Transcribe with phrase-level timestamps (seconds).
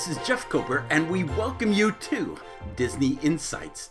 [0.00, 2.38] Hi, this is Jeff Cooper, and we welcome you to
[2.74, 3.90] Disney Insights.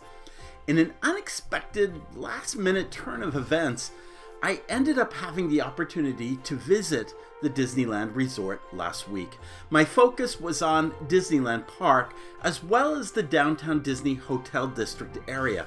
[0.66, 3.92] In an unexpected last minute turn of events,
[4.42, 9.38] I ended up having the opportunity to visit the Disneyland Resort last week.
[9.70, 15.66] My focus was on Disneyland Park as well as the downtown Disney Hotel District area.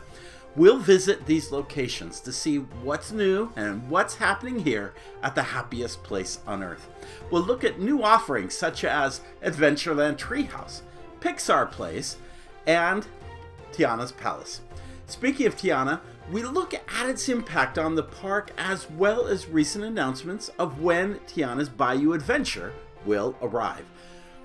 [0.56, 4.94] We'll visit these locations to see what's new and what's happening here
[5.24, 6.88] at the happiest place on earth.
[7.32, 10.82] We'll look at new offerings such as Adventureland Treehouse,
[11.22, 12.18] Pixar Place,
[12.68, 13.08] and
[13.72, 14.62] Tiana's Palace.
[15.08, 19.84] Speaking of Tiana, we look at its impact on the park as well as recent
[19.84, 22.74] announcements of when Tiana's Bayou Adventure
[23.06, 23.86] will arrive.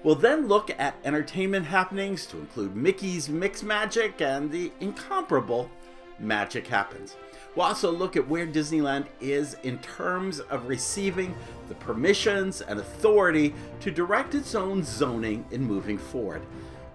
[0.03, 5.70] We'll then look at entertainment happenings to include Mickey's Mix Magic and the incomparable
[6.19, 7.16] Magic Happens.
[7.55, 11.34] We'll also look at where Disneyland is in terms of receiving
[11.69, 16.42] the permissions and authority to direct its own zoning in moving forward.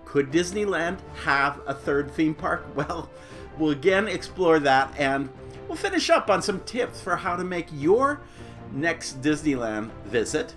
[0.05, 2.65] Could Disneyland have a third theme park?
[2.75, 3.09] Well,
[3.57, 5.29] we'll again explore that and
[5.67, 8.21] we'll finish up on some tips for how to make your
[8.71, 10.55] next Disneyland visit,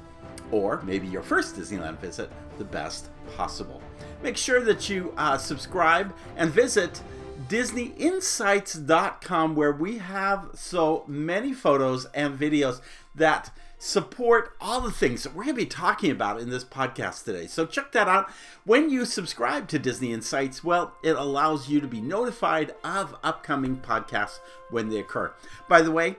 [0.50, 3.82] or maybe your first Disneyland visit, the best possible.
[4.22, 7.02] Make sure that you uh, subscribe and visit
[7.48, 12.80] DisneyInsights.com, where we have so many photos and videos
[13.14, 17.24] that support all the things that we're going to be talking about in this podcast
[17.24, 17.46] today.
[17.46, 18.30] So check that out.
[18.64, 23.76] When you subscribe to Disney Insights, well, it allows you to be notified of upcoming
[23.76, 25.32] podcasts when they occur.
[25.68, 26.16] By the way,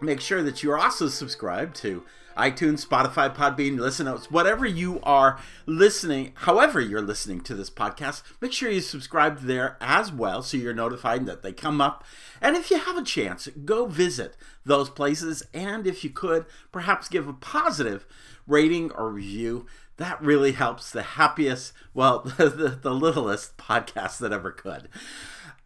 [0.00, 2.02] make sure that you're also subscribed to
[2.36, 8.22] iTunes, Spotify, Podbean, Listen Notes, whatever you are listening, however you're listening to this podcast,
[8.40, 12.04] make sure you subscribe there as well so you're notified that they come up.
[12.40, 15.42] And if you have a chance, go visit those places.
[15.54, 18.06] And if you could, perhaps give a positive
[18.46, 19.66] rating or review.
[19.96, 24.88] That really helps the happiest, well, the, the, the littlest podcast that ever could.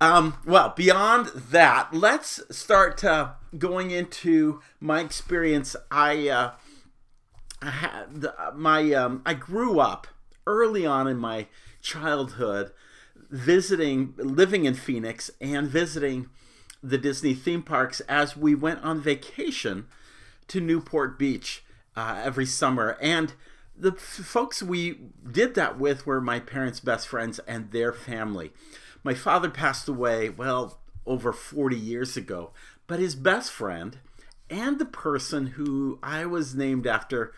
[0.01, 5.75] Um, well, beyond that, let's start uh, going into my experience.
[5.91, 6.53] I, uh,
[7.61, 10.07] I had my um, I grew up
[10.47, 11.49] early on in my
[11.83, 12.71] childhood
[13.31, 16.29] visiting, living in Phoenix, and visiting
[16.83, 19.87] the Disney theme parks as we went on vacation
[20.47, 21.65] to Newport Beach
[21.97, 22.97] uh, every summer.
[23.01, 23.33] And
[23.77, 28.53] the folks we did that with were my parents' best friends and their family.
[29.03, 32.51] My father passed away, well, over 40 years ago,
[32.87, 33.99] but his best friend
[34.51, 37.33] and the person who I was named after,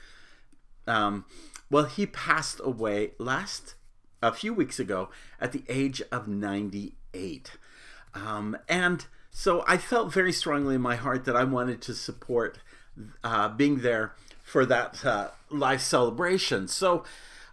[0.86, 1.24] um,
[1.70, 3.74] well, he passed away last,
[4.22, 5.10] a few weeks ago,
[5.40, 7.52] at the age of 98.
[8.14, 12.58] Um, and so I felt very strongly in my heart that I wanted to support
[13.22, 16.68] uh, being there for that uh, life celebration.
[16.68, 17.04] So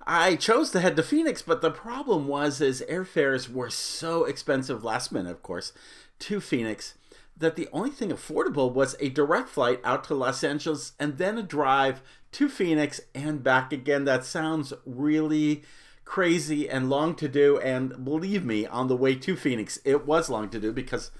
[0.10, 4.82] I chose to head to Phoenix, but the problem was is airfares were so expensive
[4.82, 5.74] last minute, of course,
[6.20, 6.94] to Phoenix
[7.36, 11.38] that the only thing affordable was a direct flight out to Los Angeles and then
[11.38, 12.02] a drive
[12.32, 14.06] to Phoenix and back again.
[14.06, 15.64] That sounds really
[16.06, 17.60] crazy and long to do.
[17.60, 21.12] And believe me, on the way to Phoenix, it was long to do because,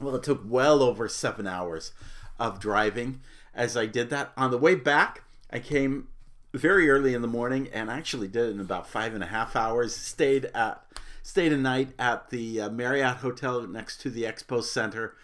[0.00, 1.92] well, it took well over seven hours
[2.38, 3.20] of driving
[3.54, 4.32] as I did that.
[4.38, 6.08] On the way back, I came
[6.52, 9.54] very early in the morning and actually did it in about five and a half
[9.54, 9.94] hours.
[9.94, 10.84] Stayed at
[11.22, 15.14] stayed a night at the uh, Marriott Hotel next to the Expo Center,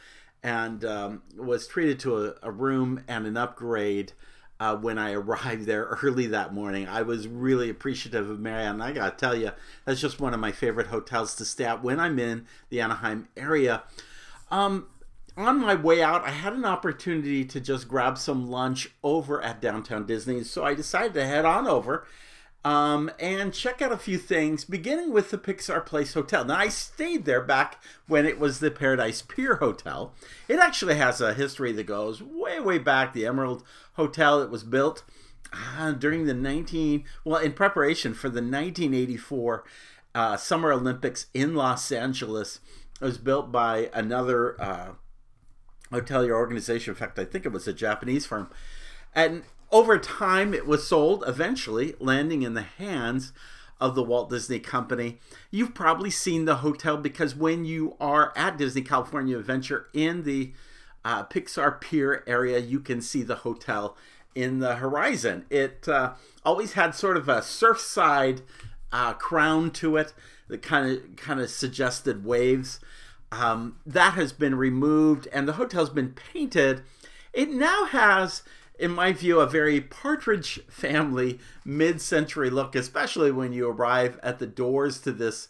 [0.42, 4.12] and um, was treated to a, a, room and an upgrade.
[4.58, 8.82] Uh, when I arrived there early that morning, I was really appreciative of Marriott, and
[8.82, 9.50] I gotta tell you,
[9.84, 13.28] that's just one of my favorite hotels to stay at when I'm in the Anaheim
[13.36, 13.82] area.
[14.50, 14.86] Um,
[15.36, 19.60] on my way out, I had an opportunity to just grab some lunch over at
[19.60, 20.42] Downtown Disney.
[20.44, 22.06] So I decided to head on over
[22.64, 26.44] um, and check out a few things, beginning with the Pixar Place Hotel.
[26.44, 30.12] Now, I stayed there back when it was the Paradise Pier Hotel.
[30.48, 33.12] It actually has a history that goes way, way back.
[33.12, 33.62] The Emerald
[33.92, 35.04] Hotel, it was built
[35.52, 39.64] uh, during the 19, well, in preparation for the 1984
[40.16, 42.58] uh, Summer Olympics in Los Angeles.
[43.00, 44.60] It was built by another.
[44.60, 44.88] Uh,
[45.92, 46.92] hotelier organization.
[46.92, 48.50] In fact, I think it was a Japanese firm.
[49.14, 53.32] And over time, it was sold, eventually landing in the hands
[53.80, 55.18] of the Walt Disney Company.
[55.50, 60.52] You've probably seen the hotel because when you are at Disney California Adventure in the
[61.04, 63.96] uh, Pixar Pier area, you can see the hotel
[64.34, 65.44] in the horizon.
[65.50, 68.42] It uh, always had sort of a surfside
[68.92, 70.14] uh, crown to it
[70.48, 72.80] that kind of kind of suggested waves.
[73.38, 76.82] Um, that has been removed and the hotel's been painted.
[77.32, 78.42] It now has
[78.78, 84.38] in my view, a very Partridge family mid century look, especially when you arrive at
[84.38, 85.48] the doors to this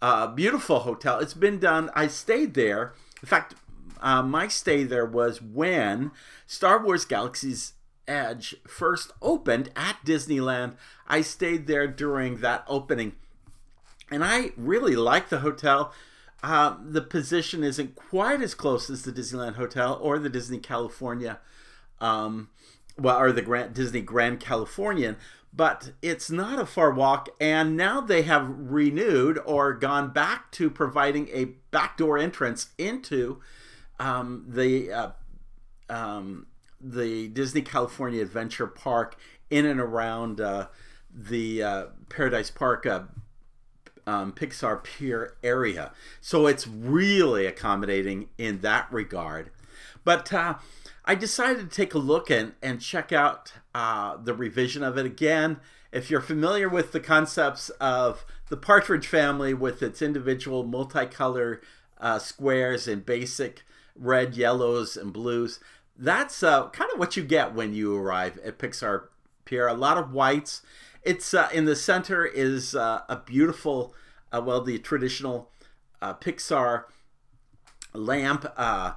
[0.00, 1.18] uh, beautiful hotel.
[1.18, 2.94] It's been done, I stayed there.
[3.22, 3.54] In fact,
[4.00, 6.12] uh, my stay there was when
[6.46, 7.74] Star Wars Galaxy's
[8.08, 10.74] Edge first opened at Disneyland.
[11.06, 13.12] I stayed there during that opening.
[14.10, 15.92] And I really like the hotel.
[16.42, 21.38] Uh, the position isn't quite as close as the Disneyland Hotel or the Disney California,
[22.00, 22.48] um,
[22.98, 25.16] well, or the Grand, Disney Grand Californian,
[25.52, 27.28] but it's not a far walk.
[27.40, 33.40] And now they have renewed or gone back to providing a backdoor entrance into
[33.98, 35.10] um, the uh,
[35.90, 36.46] um,
[36.80, 39.16] the Disney California Adventure Park
[39.50, 40.68] in and around uh,
[41.12, 43.02] the uh, Paradise Park uh,
[44.06, 45.92] um, Pixar Pier area.
[46.20, 49.50] So it's really accommodating in that regard.
[50.04, 50.54] But uh,
[51.04, 55.06] I decided to take a look and, and check out uh, the revision of it
[55.06, 55.58] again.
[55.92, 61.60] If you're familiar with the concepts of the Partridge family with its individual multicolor
[61.98, 63.64] uh, squares and basic
[63.96, 65.60] red, yellows, and blues,
[65.96, 69.08] that's uh, kind of what you get when you arrive at Pixar
[69.44, 69.68] Pier.
[69.68, 70.62] A lot of whites.
[71.02, 73.94] It's uh, in the center is uh, a beautiful,
[74.32, 75.50] uh, well, the traditional
[76.02, 76.84] uh, Pixar
[77.94, 78.92] lamp uh,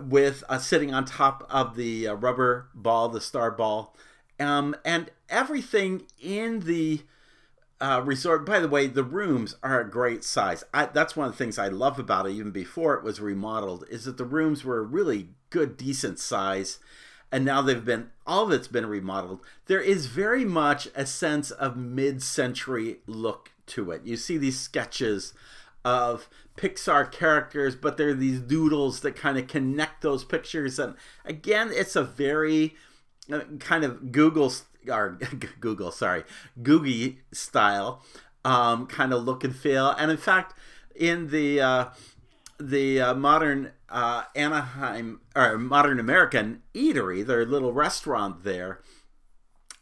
[0.00, 3.94] with sitting on top of the rubber ball, the star ball,
[4.40, 7.02] um, and everything in the
[7.80, 8.44] uh, resort.
[8.46, 10.64] By the way, the rooms are a great size.
[10.72, 13.84] I, that's one of the things I love about it, even before it was remodeled,
[13.90, 16.78] is that the rooms were really good, decent size.
[17.32, 19.40] And now they've been, all of it's been remodeled.
[19.66, 24.02] There is very much a sense of mid century look to it.
[24.04, 25.34] You see these sketches
[25.84, 30.78] of Pixar characters, but there are these doodles that kind of connect those pictures.
[30.78, 30.94] And
[31.24, 32.74] again, it's a very
[33.30, 34.52] uh, kind of Google
[34.88, 35.18] or
[35.60, 36.24] Google, sorry,
[36.62, 38.02] Googie style
[38.46, 39.90] um, kind of look and feel.
[39.90, 40.54] And in fact,
[40.94, 41.84] in the uh,
[42.58, 48.80] the uh, modern uh, Anaheim or modern American eatery, their little restaurant there,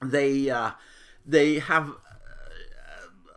[0.03, 0.73] they uh,
[1.25, 1.93] they have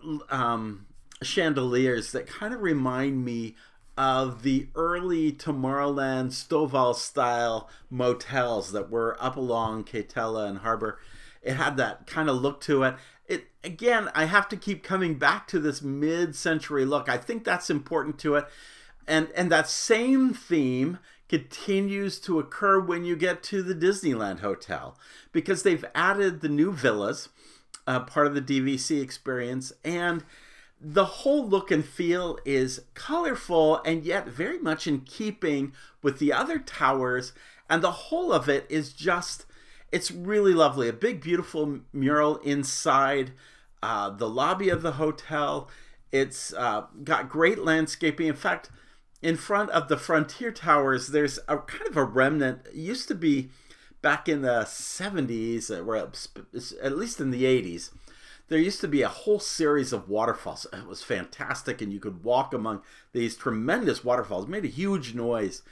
[0.03, 0.87] uh, um,
[1.23, 3.55] chandeliers that kind of remind me
[3.97, 10.99] of the early Tomorrowland Stovall style motels that were up along Katella and Harbor.
[11.41, 12.95] It had that kind of look to it.
[13.25, 17.09] It again, I have to keep coming back to this mid-century look.
[17.09, 18.45] I think that's important to it.
[19.07, 20.99] And and that same theme
[21.29, 24.97] continues to occur when you get to the Disneyland Hotel
[25.31, 27.29] because they've added the new villas,
[27.85, 30.23] uh, part of the DVC experience, and
[30.79, 36.31] the whole look and feel is colorful and yet very much in keeping with the
[36.31, 37.33] other towers.
[37.69, 39.45] And the whole of it is just
[39.91, 40.89] it's really lovely.
[40.89, 43.31] A big beautiful mural inside
[43.81, 45.69] uh, the lobby of the hotel.
[46.11, 48.27] It's uh, got great landscaping.
[48.27, 48.69] In fact
[49.21, 53.15] in front of the frontier towers there's a kind of a remnant it used to
[53.15, 53.49] be
[54.01, 57.89] back in the 70s or at least in the 80s
[58.49, 60.67] there used to be a whole series of waterfalls.
[60.71, 62.81] It was fantastic, and you could walk among
[63.11, 64.45] these tremendous waterfalls.
[64.45, 65.63] It made a huge noise,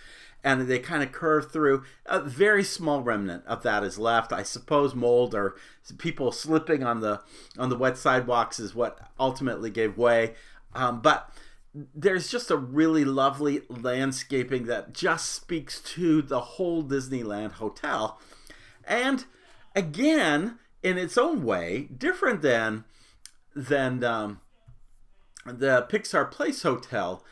[0.44, 1.84] and they kind of curved through.
[2.06, 4.34] A very small remnant of that is left.
[4.34, 5.56] I suppose mold or
[5.98, 7.22] people slipping on the
[7.58, 10.36] on the wet sidewalks is what ultimately gave way.
[10.74, 11.32] Um, but
[11.94, 18.20] there's just a really lovely landscaping that just speaks to the whole Disneyland hotel.
[18.86, 19.26] And
[19.76, 22.86] again, in its own way different than
[23.56, 24.40] than um,
[25.46, 27.24] the Pixar Place Hotel.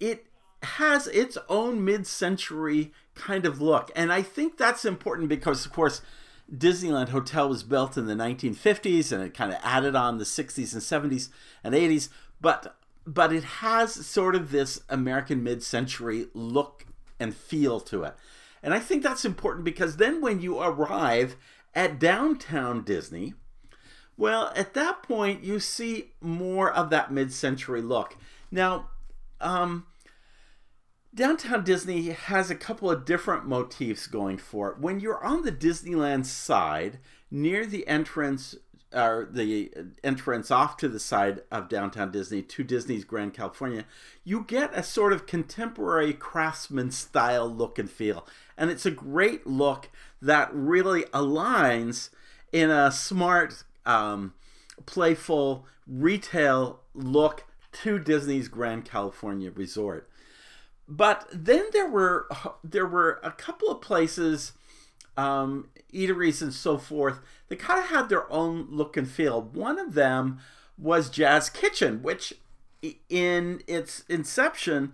[0.00, 0.26] It
[0.62, 6.02] has its own mid-century kind of look, and I think that's important because, of course,
[6.52, 10.72] Disneyland Hotel was built in the 1950s, and it kind of added on the 60s
[10.72, 11.28] and 70s
[11.62, 12.08] and 80s,
[12.40, 12.76] but
[13.14, 16.84] but it has sort of this American mid-century look
[17.18, 18.14] and feel to it.
[18.62, 21.36] And I think that's important because then when you arrive
[21.74, 23.34] at downtown Disney,
[24.16, 28.16] well, at that point, you see more of that mid century look.
[28.50, 28.90] Now,
[29.40, 29.86] um,
[31.14, 34.78] Downtown Disney has a couple of different motifs going for it.
[34.78, 36.98] When you're on the Disneyland side,
[37.30, 38.54] near the entrance
[38.92, 39.70] or the
[40.02, 43.84] entrance off to the side of downtown Disney to Disney's Grand California,
[44.24, 48.26] you get a sort of contemporary craftsman style look and feel.
[48.56, 49.90] And it's a great look
[50.22, 52.10] that really aligns
[52.52, 54.34] in a smart, um,
[54.86, 60.08] playful retail look to Disney's Grand California Resort.
[60.88, 62.26] But then there were
[62.64, 64.52] there were a couple of places
[65.18, 67.18] um, eateries and so forth,
[67.48, 69.40] they kind of had their own look and feel.
[69.42, 70.38] One of them
[70.76, 72.34] was Jazz Kitchen, which
[73.08, 74.92] in its inception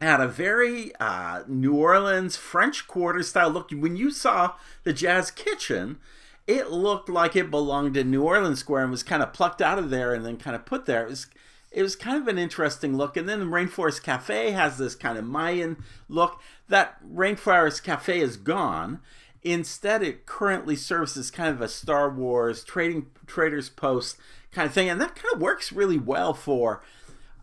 [0.00, 3.70] had a very uh, New Orleans French Quarter style look.
[3.70, 5.98] When you saw the Jazz Kitchen,
[6.46, 9.78] it looked like it belonged in New Orleans Square and was kind of plucked out
[9.78, 11.04] of there and then kind of put there.
[11.04, 11.26] It was
[11.70, 13.16] it was kind of an interesting look.
[13.16, 16.40] And then the Rainforest Cafe has this kind of Mayan look.
[16.68, 19.00] That Rainforest Cafe is gone.
[19.42, 24.16] Instead, it currently serves as kind of a Star Wars trading traders post
[24.52, 26.82] kind of thing, and that kind of works really well for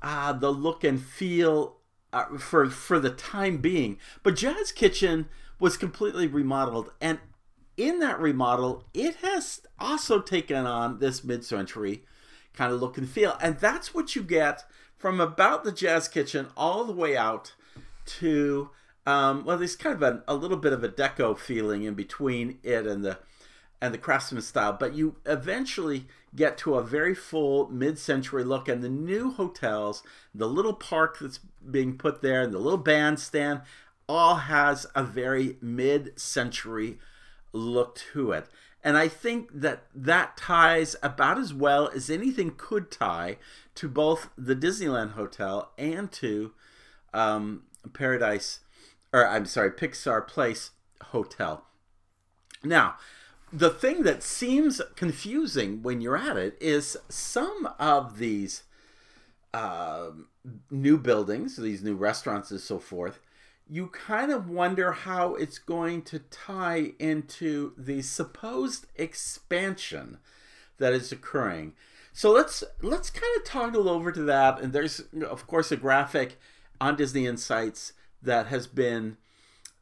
[0.01, 1.77] uh, the look and feel
[2.13, 3.97] uh, for for the time being.
[4.23, 5.27] But Jazz Kitchen
[5.59, 7.19] was completely remodeled, and
[7.75, 12.03] in that remodel, it has also taken on this mid-century
[12.53, 13.37] kind of look and feel.
[13.41, 14.65] And that's what you get
[14.97, 17.53] from about the Jazz Kitchen all the way out
[18.05, 18.69] to,
[19.09, 22.59] um, well, there's kind of a, a little bit of a deco feeling in between
[22.61, 23.17] it and the
[23.81, 28.83] and the craftsman style, but you eventually get to a very full mid-century look and
[28.83, 30.03] the new hotels,
[30.35, 31.39] the little park that's
[31.71, 33.61] being put there, and the little bandstand
[34.07, 36.99] all has a very mid-century
[37.53, 38.47] look to it.
[38.83, 43.37] And I think that that ties about as well as anything could tie
[43.75, 46.51] to both the Disneyland Hotel and to
[47.13, 47.63] um,
[47.93, 48.59] Paradise,
[49.13, 51.65] or I'm sorry, Pixar Place Hotel.
[52.63, 52.95] Now,
[53.51, 58.63] the thing that seems confusing when you're at it is some of these
[59.53, 60.09] uh,
[60.69, 63.19] new buildings, these new restaurants, and so forth,
[63.67, 70.17] you kind of wonder how it's going to tie into the supposed expansion
[70.77, 71.73] that is occurring.
[72.11, 74.59] So let's let's kind of toggle over to that.
[74.59, 76.39] And there's of course a graphic
[76.81, 79.17] on Disney Insights that has been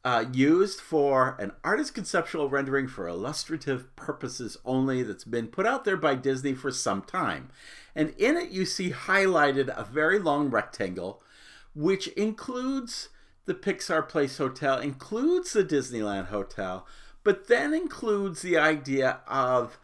[0.04, 5.84] uh, used for an artist conceptual rendering for illustrative purposes only that's been put out
[5.84, 7.50] there by Disney for some time.
[7.94, 11.22] And in it, you see highlighted a very long rectangle,
[11.74, 13.08] which includes
[13.44, 16.86] the Pixar Place Hotel, includes the Disneyland Hotel,
[17.24, 19.78] but then includes the idea of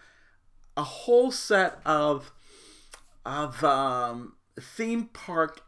[0.77, 2.33] a whole set of
[3.27, 5.63] of um, theme park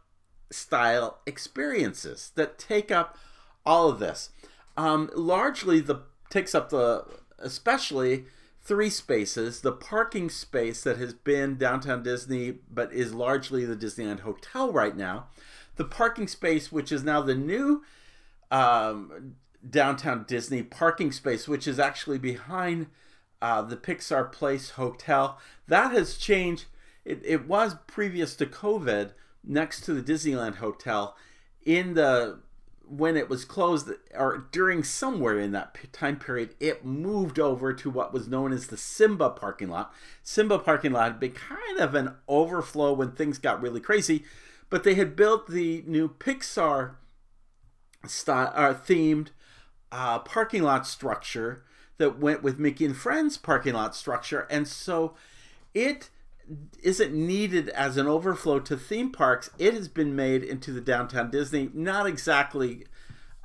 [0.51, 3.17] style experiences that take up
[3.65, 4.29] all of this.
[4.75, 7.05] Um, largely, the takes up the
[7.39, 8.25] especially
[8.61, 14.21] three spaces: the parking space that has been downtown Disney, but is largely the Disneyland
[14.21, 15.27] Hotel right now,
[15.75, 17.83] the parking space, which is now the new
[18.51, 19.35] um,
[19.67, 22.87] downtown Disney parking space, which is actually behind
[23.41, 25.39] uh, the Pixar Place Hotel.
[25.67, 26.65] That has changed.
[27.03, 29.11] It, it was previous to COVID
[29.47, 31.15] next to the Disneyland Hotel.
[31.65, 32.39] In the
[32.89, 37.89] when it was closed or during somewhere in that time period, it moved over to
[37.89, 39.93] what was known as the Simba parking lot.
[40.23, 44.23] Simba parking lot had been kind of an overflow when things got really crazy
[44.69, 46.95] but they had built the new Pixar
[48.05, 49.29] style, uh, themed
[49.91, 51.63] uh, parking lot structure
[51.97, 55.15] that went with Mickey and Friends parking lot structure, and so
[55.73, 56.09] it
[56.81, 59.49] isn't needed as an overflow to theme parks.
[59.57, 61.69] It has been made into the downtown Disney.
[61.73, 62.85] Not exactly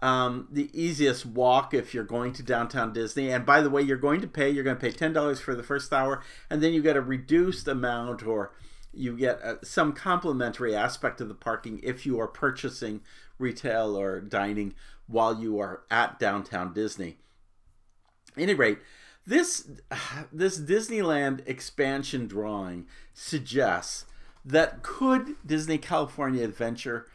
[0.00, 3.30] um, the easiest walk if you're going to downtown Disney.
[3.30, 4.50] And by the way, you're going to pay.
[4.50, 7.00] You're going to pay ten dollars for the first hour, and then you get a
[7.00, 8.52] reduced amount or
[8.92, 13.00] you get uh, some complimentary aspect of the parking if you are purchasing
[13.38, 14.74] retail or dining
[15.06, 17.16] while you are at downtown Disney.
[18.36, 18.78] At any rate,
[19.26, 19.68] this
[20.32, 24.06] this Disneyland expansion drawing suggests
[24.44, 27.06] that could Disney California Adventure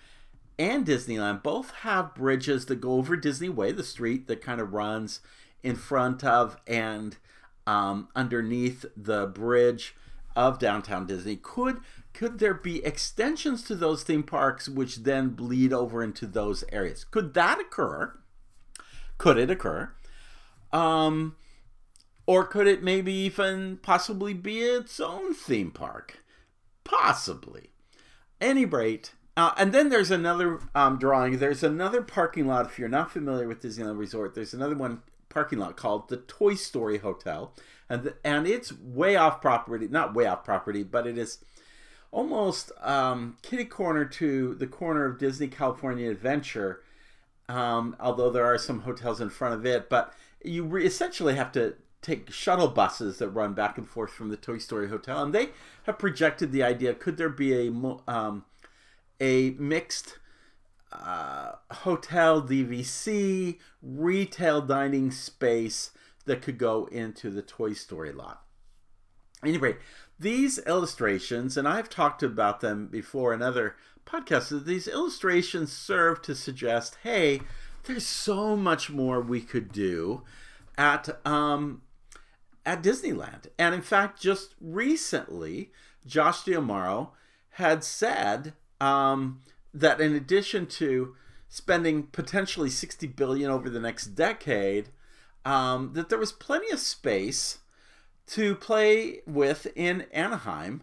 [0.60, 4.74] and Disneyland both have bridges that go over Disney Way, the street that kind of
[4.74, 5.20] runs
[5.62, 7.18] in front of and
[7.66, 9.96] um, underneath the bridge
[10.36, 11.36] of downtown Disney.
[11.36, 11.80] Could
[12.14, 17.04] could there be extensions to those theme parks which then bleed over into those areas?
[17.04, 18.18] Could that occur?
[19.18, 19.92] Could it occur?
[20.72, 21.36] Um,
[22.28, 26.20] or could it maybe even possibly be its own theme park?
[26.84, 27.72] Possibly.
[28.40, 31.40] Any rate, uh, and then there's another um, drawing.
[31.40, 32.68] There's another parking lot.
[32.68, 36.54] If you're not familiar with Disneyland Resort, there's another one parking lot called the Toy
[36.56, 37.54] Story Hotel
[37.90, 41.40] and the, and it's way off property, not way off property, but it is
[42.12, 46.82] almost um, kitty corner to the corner of Disney California Adventure.
[47.50, 51.52] Um, although there are some hotels in front of it, but you re- essentially have
[51.54, 55.34] to take shuttle buses that run back and forth from the Toy Story Hotel, and
[55.34, 55.50] they
[55.84, 57.72] have projected the idea: could there be a
[58.08, 58.46] um,
[59.20, 60.20] a mixed
[60.92, 65.92] uh, hotel DVC retail dining space
[66.26, 68.44] that could go into the Toy Story lot.
[69.44, 69.78] Anyway,
[70.20, 73.76] these illustrations, and I've talked about them before in other
[74.06, 77.42] podcasts, these illustrations serve to suggest hey,
[77.84, 80.24] there's so much more we could do
[80.78, 81.82] at um,
[82.68, 83.48] at Disneyland.
[83.58, 85.72] And in fact, just recently,
[86.06, 87.12] Josh D'Amaro
[87.52, 89.40] had said um,
[89.74, 91.16] that in addition to
[91.48, 94.90] spending potentially 60 billion over the next decade,
[95.46, 97.60] um, that there was plenty of space
[98.28, 100.82] to play with in Anaheim.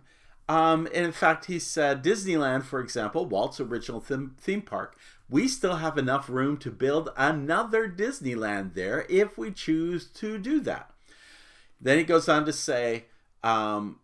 [0.48, 4.96] Um, and in fact, he said Disneyland, for example, Walt's original theme, theme park,
[5.28, 10.60] we still have enough room to build another Disneyland there if we choose to do
[10.60, 10.93] that.
[11.84, 13.04] Then he goes on to say,
[13.44, 14.00] um,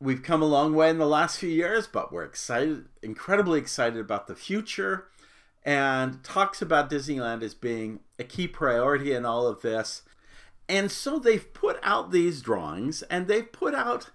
[0.00, 4.00] we've come a long way in the last few years, but we're excited, incredibly excited
[4.00, 5.08] about the future,
[5.62, 10.02] and talks about Disneyland as being a key priority in all of this.
[10.68, 14.10] And so they've put out these drawings and they've put out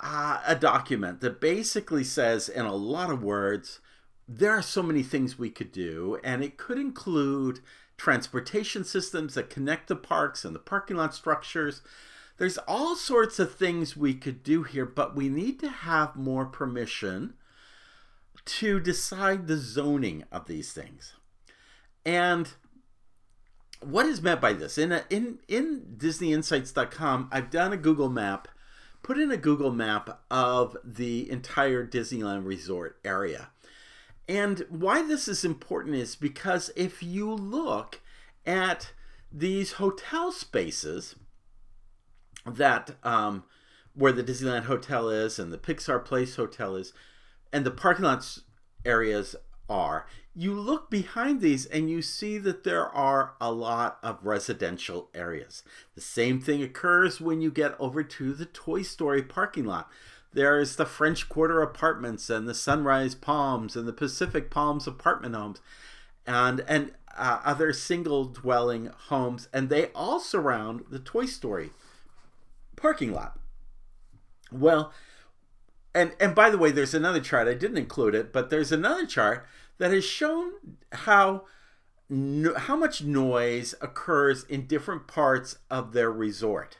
[0.00, 3.80] uh, a document that basically says, in a lot of words,
[4.28, 7.60] there are so many things we could do, and it could include
[7.96, 11.80] transportation systems that connect the parks and the parking lot structures.
[12.38, 16.46] There's all sorts of things we could do here, but we need to have more
[16.46, 17.34] permission
[18.44, 21.14] to decide the zoning of these things.
[22.06, 22.48] And
[23.80, 24.78] what is meant by this?
[24.78, 28.48] In a, in in DisneyInsights.com, I've done a Google map,
[29.02, 33.50] put in a Google map of the entire Disneyland Resort area.
[34.28, 38.00] And why this is important is because if you look
[38.46, 38.92] at
[39.32, 41.16] these hotel spaces
[42.46, 43.44] that um,
[43.94, 46.92] where the Disneyland Hotel is and the Pixar Place Hotel is,
[47.52, 48.42] and the parking lots
[48.84, 49.34] areas
[49.68, 55.10] are, you look behind these and you see that there are a lot of residential
[55.14, 55.62] areas.
[55.94, 59.90] The same thing occurs when you get over to the Toy Story parking lot.
[60.32, 65.60] There's the French Quarter apartments and the Sunrise Palms and the Pacific Palms apartment homes
[66.26, 71.70] and and uh, other single dwelling homes and they all surround the Toy Story
[72.80, 73.38] parking lot.
[74.50, 74.92] Well,
[75.94, 77.48] and and by the way, there's another chart.
[77.48, 79.46] I didn't include it, but there's another chart
[79.78, 80.52] that has shown
[80.92, 81.44] how
[82.56, 86.78] how much noise occurs in different parts of their resort.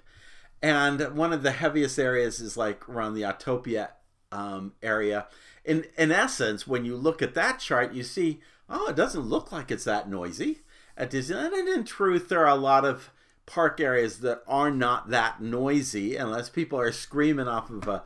[0.63, 3.91] And one of the heaviest areas is like around the Autopia
[4.33, 5.27] um, area.
[5.65, 9.53] In in essence, when you look at that chart, you see, oh, it doesn't look
[9.53, 10.61] like it's that noisy
[10.97, 11.59] at Disneyland.
[11.59, 13.11] And in truth, there are a lot of
[13.49, 18.05] park areas that are not that noisy unless people are screaming off of a,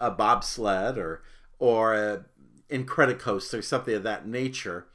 [0.00, 1.22] a bobsled or
[1.58, 2.24] or a
[2.70, 4.86] Incredicoaster or something of that nature.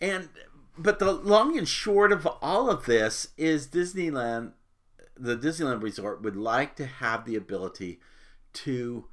[0.00, 0.28] And
[0.76, 4.52] but the long and short of all of this is Disneyland
[5.16, 8.00] the Disneyland Resort would like to have the ability
[8.52, 9.06] to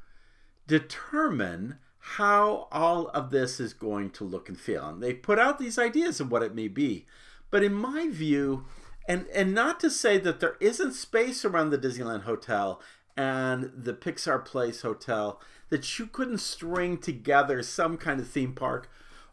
[0.68, 4.88] determine how all of this is going to look and feel.
[4.88, 7.08] And they put out these ideas of what it may be.
[7.50, 8.66] But in my view,
[9.08, 12.82] and and not to say that there isn't space around the Disneyland Hotel
[13.18, 18.90] and the Pixar Place Hotel that you couldn't string together some kind of theme park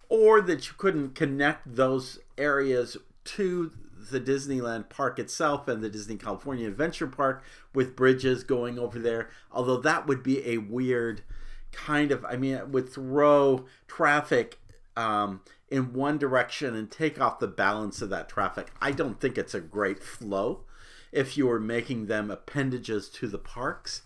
[0.08, 3.72] or that you couldn't connect those areas to
[4.10, 7.42] the Disneyland park itself and the Disney California Adventure Park
[7.74, 9.30] with bridges going over there.
[9.50, 11.22] Although that would be a weird
[11.70, 14.58] kind of, I mean, it would throw traffic
[14.96, 15.40] um,
[15.72, 18.70] in one direction and take off the balance of that traffic.
[18.80, 20.64] I don't think it's a great flow
[21.10, 24.02] if you are making them appendages to the parks.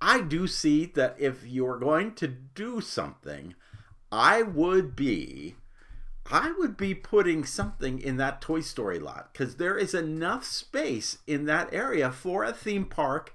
[0.00, 3.54] I do see that if you're going to do something,
[4.12, 5.56] I would be
[6.30, 11.18] I would be putting something in that Toy Story lot because there is enough space
[11.26, 13.34] in that area for a theme park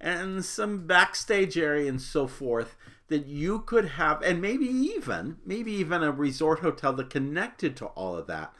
[0.00, 2.76] and some backstage area and so forth
[3.08, 7.86] that you could have, and maybe even, maybe even a resort hotel that connected to
[7.86, 8.52] all of that.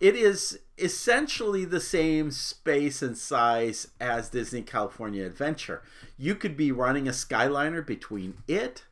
[0.00, 5.82] It is essentially the same space and size as Disney California Adventure.
[6.18, 8.84] You could be running a Skyliner between it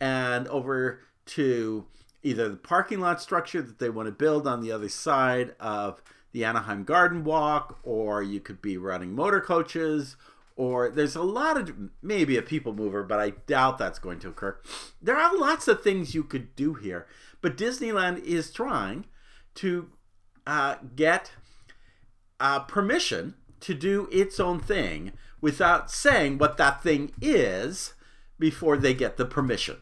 [0.00, 1.86] and over to
[2.22, 6.02] either the parking lot structure that they want to build on the other side of
[6.32, 10.16] the Anaheim Garden Walk, or you could be running motor coaches,
[10.56, 14.28] or there's a lot of maybe a people mover, but I doubt that's going to
[14.28, 14.58] occur.
[15.00, 17.06] There are lots of things you could do here,
[17.40, 19.06] but Disneyland is trying
[19.56, 19.90] to
[20.46, 21.32] uh, get
[22.40, 27.94] uh, permission to do its own thing without saying what that thing is
[28.38, 29.76] before they get the permission.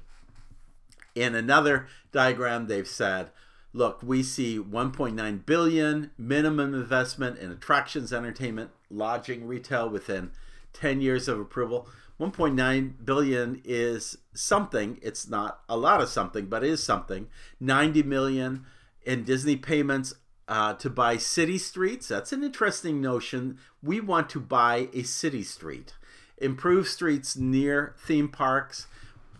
[1.14, 3.30] In another diagram, they've said,
[3.72, 10.30] look, we see 1.9 billion minimum investment in attractions, entertainment, lodging retail within
[10.72, 11.88] 10 years of approval.
[12.20, 14.98] 1.9 billion is something.
[15.02, 17.28] It's not a lot of something, but it is something.
[17.60, 18.66] 90 million
[19.02, 20.14] in Disney payments
[20.46, 22.08] uh, to buy city streets.
[22.08, 23.58] That's an interesting notion.
[23.82, 25.94] We want to buy a city street,
[26.36, 28.86] improve streets near theme parks.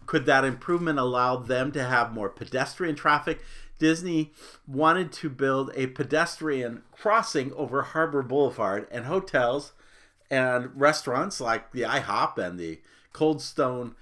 [0.07, 3.41] Could that improvement allow them to have more pedestrian traffic?
[3.79, 4.33] Disney
[4.67, 9.73] wanted to build a pedestrian crossing over Harbor Boulevard and hotels
[10.31, 12.81] and restaurants like the IHOP and the
[13.13, 13.97] Cold Stone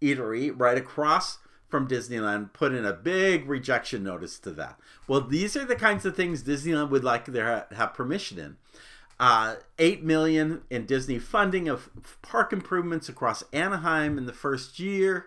[0.00, 4.78] Eatery right across from Disneyland put in a big rejection notice to that.
[5.08, 8.56] Well, these are the kinds of things Disneyland would like to have permission in.
[9.18, 11.90] Uh, Eight million in Disney funding of
[12.22, 15.26] park improvements across Anaheim in the first year.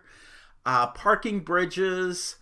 [0.66, 2.38] Uh, parking bridges,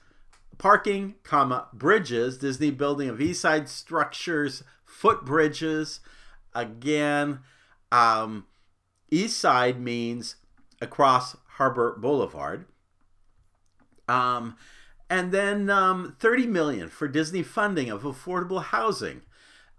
[0.58, 2.38] parking, comma bridges.
[2.38, 6.00] Disney building of East Side structures, footbridges.
[6.54, 7.40] Again,
[7.92, 8.46] um,
[9.12, 10.36] East Side means
[10.82, 12.66] across Harbor Boulevard.
[14.08, 14.58] Um,
[15.10, 19.22] and then um, 30 million for Disney funding of affordable housing,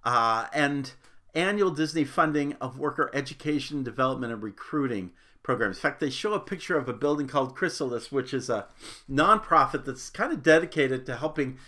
[0.04, 0.92] uh, and
[1.34, 5.10] annual Disney funding of worker education, development, and recruiting
[5.42, 5.76] programs.
[5.76, 8.66] In fact, they show a picture of a building called Chrysalis, which is a
[9.10, 11.58] nonprofit that's kind of dedicated to helping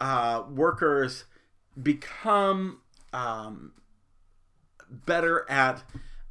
[0.00, 1.24] uh, workers
[1.80, 2.80] become
[3.12, 3.72] um,
[4.90, 5.82] better at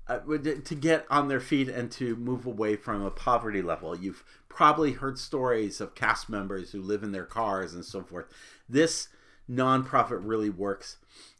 [0.08, 3.98] uh, to get on their feet and to move away from a poverty level.
[3.98, 8.26] You've probably heard stories of cast members who live in their cars and so forth.
[8.70, 9.08] This
[9.50, 10.98] nonprofit really works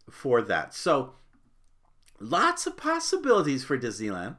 [0.10, 0.74] for that.
[0.74, 1.14] So
[2.20, 4.38] lots of possibilities for Disneyland,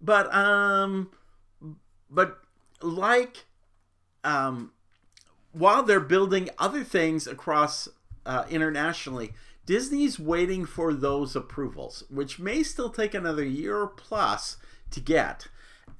[0.00, 1.10] but um,
[2.10, 2.38] but
[2.82, 3.44] like
[4.24, 4.72] um,
[5.52, 7.88] while they're building other things across
[8.26, 9.32] uh, internationally
[9.70, 14.56] Disney's waiting for those approvals, which may still take another year plus
[14.90, 15.46] to get.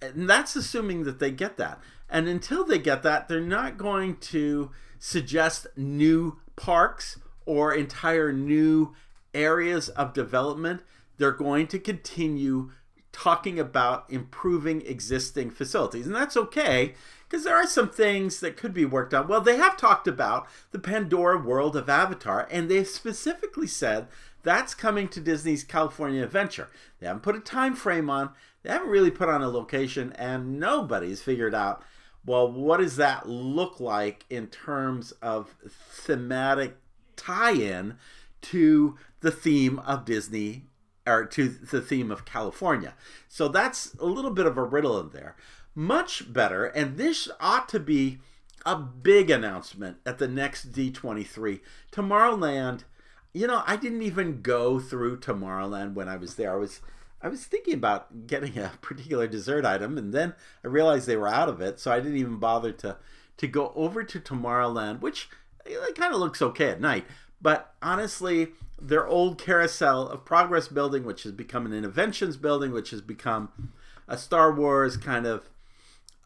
[0.02, 1.80] And that's assuming that they get that.
[2.08, 8.92] And until they get that, they're not going to suggest new parks or entire new
[9.32, 10.80] areas of development.
[11.18, 12.72] They're going to continue
[13.12, 16.08] talking about improving existing facilities.
[16.08, 16.94] And that's okay
[17.30, 19.28] because there are some things that could be worked on.
[19.28, 24.08] Well, they have talked about the Pandora world of Avatar, and they specifically said
[24.42, 26.68] that's coming to Disney's California Adventure.
[26.98, 28.30] They haven't put a time frame on,
[28.62, 31.84] they haven't really put on a location, and nobody's figured out,
[32.26, 36.76] well, what does that look like in terms of thematic
[37.14, 37.96] tie in
[38.40, 40.64] to the theme of Disney
[41.06, 42.94] or to the theme of California.
[43.28, 45.34] So that's a little bit of a riddle in there
[45.80, 46.66] much better.
[46.66, 48.18] And this ought to be
[48.66, 51.60] a big announcement at the next D23.
[51.90, 52.84] Tomorrowland,
[53.32, 56.52] you know, I didn't even go through Tomorrowland when I was there.
[56.52, 56.80] I was
[57.22, 61.28] I was thinking about getting a particular dessert item and then I realized they were
[61.28, 62.98] out of it, so I didn't even bother to
[63.38, 65.30] to go over to Tomorrowland, which
[65.64, 67.06] eh, it kind of looks okay at night.
[67.40, 72.90] But honestly, their old carousel of progress building, which has become an Innoventions building, which
[72.90, 73.72] has become
[74.06, 75.48] a Star Wars kind of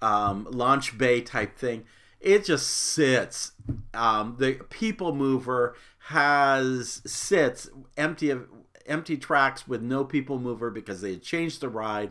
[0.04, 1.84] um, launch bay type thing.
[2.20, 3.52] It just sits.
[3.94, 5.76] Um, the people mover
[6.08, 8.46] has sits empty of
[8.86, 12.10] empty tracks with no people mover because they had changed the ride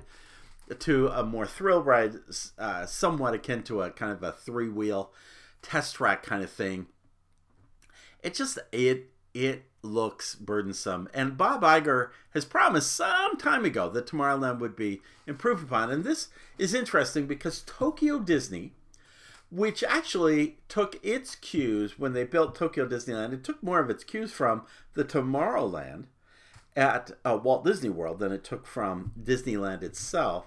[0.79, 2.15] to a more thrill ride,
[2.57, 5.11] uh, somewhat akin to a kind of a three wheel
[5.61, 6.87] test track kind of thing.
[8.23, 11.09] It just it it looks burdensome.
[11.13, 15.91] And Bob Iger has promised some time ago that Tomorrowland would be improved upon.
[15.91, 18.73] And this is interesting because Tokyo Disney,
[19.51, 24.03] which actually took its cues when they built Tokyo Disneyland, it took more of its
[24.03, 26.05] cues from the Tomorrowland
[26.75, 30.45] at uh, Walt Disney World than it took from Disneyland itself.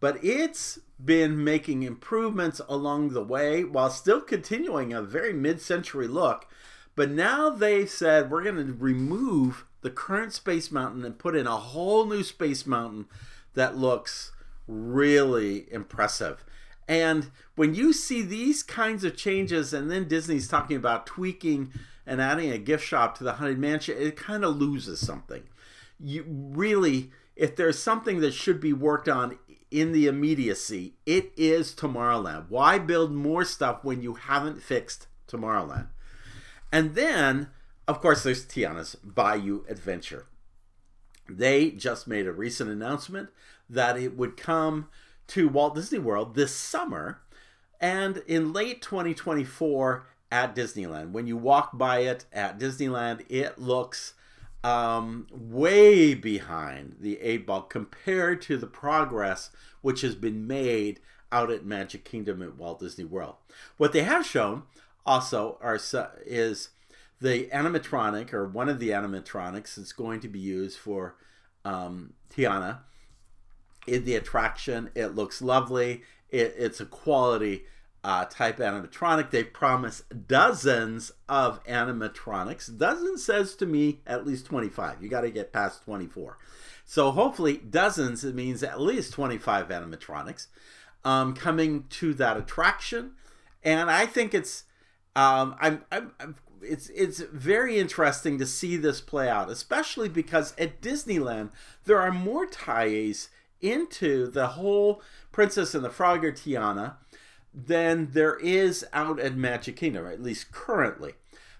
[0.00, 6.06] But it's been making improvements along the way while still continuing a very mid century
[6.06, 6.46] look
[6.98, 11.46] but now they said we're going to remove the current Space Mountain and put in
[11.46, 13.06] a whole new Space Mountain
[13.54, 14.32] that looks
[14.66, 16.44] really impressive.
[16.88, 21.72] And when you see these kinds of changes, and then Disney's talking about tweaking
[22.04, 25.44] and adding a gift shop to the Haunted Mansion, it kind of loses something.
[26.00, 29.38] You really, if there's something that should be worked on
[29.70, 32.46] in the immediacy, it is Tomorrowland.
[32.48, 35.90] Why build more stuff when you haven't fixed Tomorrowland?
[36.72, 37.48] And then,
[37.86, 40.26] of course, there's Tiana's Bayou Adventure.
[41.28, 43.30] They just made a recent announcement
[43.68, 44.88] that it would come
[45.28, 47.20] to Walt Disney World this summer
[47.80, 51.12] and in late 2024 at Disneyland.
[51.12, 54.14] When you walk by it at Disneyland, it looks
[54.64, 59.50] um, way behind the eight ball compared to the progress
[59.80, 61.00] which has been made
[61.30, 63.36] out at Magic Kingdom at Walt Disney World.
[63.76, 64.64] What they have shown
[65.08, 65.80] also are
[66.26, 66.68] is
[67.20, 71.16] the animatronic or one of the animatronics that's going to be used for
[71.64, 72.80] um, Tiana
[73.86, 74.90] in the attraction.
[74.94, 76.02] It looks lovely.
[76.30, 77.64] It, it's a quality
[78.04, 79.30] uh, type animatronic.
[79.30, 82.76] They promise dozens of animatronics.
[82.76, 85.02] Dozens says to me at least 25.
[85.02, 86.36] You got to get past 24.
[86.84, 90.46] So hopefully, dozens, it means at least 25 animatronics
[91.04, 93.12] um, coming to that attraction.
[93.64, 94.64] And I think it's,
[95.18, 100.54] um, I'm, I'm, I'm it's it's very interesting to see this play out, especially because
[100.56, 101.50] at Disneyland
[101.86, 103.28] there are more ties
[103.60, 105.02] into the whole
[105.32, 106.98] Princess and the Frog or Tiana
[107.52, 111.14] than there is out at Magic Kingdom, at least currently.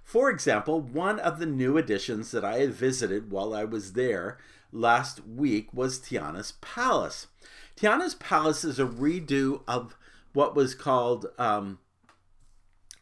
[0.05, 4.39] For example, one of the new additions that I had visited while I was there
[4.71, 7.27] last week was Tiana's Palace.
[7.77, 9.97] Tiana's Palace is a redo of
[10.33, 11.81] what was called um,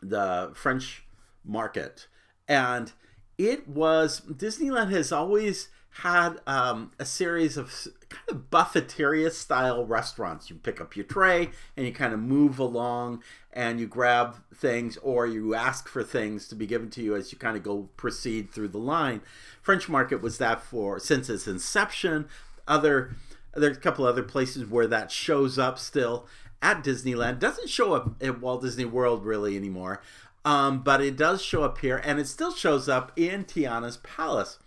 [0.08, 1.04] the French
[1.44, 2.06] Market.
[2.48, 2.92] And
[3.38, 5.68] it was, Disneyland has always
[6.02, 7.72] had um, a series of
[8.10, 10.50] kind of buffeteria style restaurants.
[10.50, 14.98] You pick up your tray and you kind of move along and you grab things
[14.98, 17.88] or you ask for things to be given to you as you kind of go
[17.96, 19.22] proceed through the line.
[19.62, 22.28] French Market was that for since its inception.
[22.68, 23.12] Other
[23.54, 26.26] there's a couple other places where that shows up still
[26.66, 27.38] at Disneyland.
[27.38, 30.02] Doesn't show up at Walt Disney World really anymore.
[30.44, 34.58] Um, but it does show up here and it still shows up in Tiana's Palace.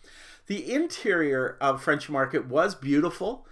[0.48, 3.46] The interior of French Market was beautiful,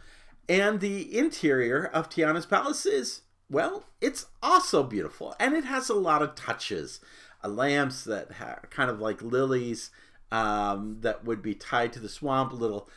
[0.50, 5.94] and the interior of Tiana's Palace is, well, it's also beautiful, and it has a
[5.94, 7.00] lot of touches.
[7.44, 9.92] Uh, lamps that are kind of like lilies
[10.32, 12.90] um, that would be tied to the swamp, a little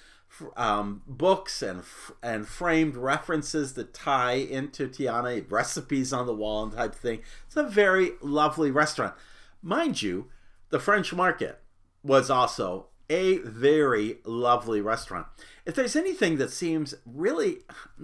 [0.56, 1.82] um, books and
[2.22, 7.20] and framed references that tie into Tiana, recipes on the wall and type thing.
[7.46, 9.14] It's a very lovely restaurant,
[9.62, 10.26] mind you.
[10.70, 11.60] The French Market
[12.02, 15.26] was also a very lovely restaurant.
[15.66, 17.58] If there's anything that seems really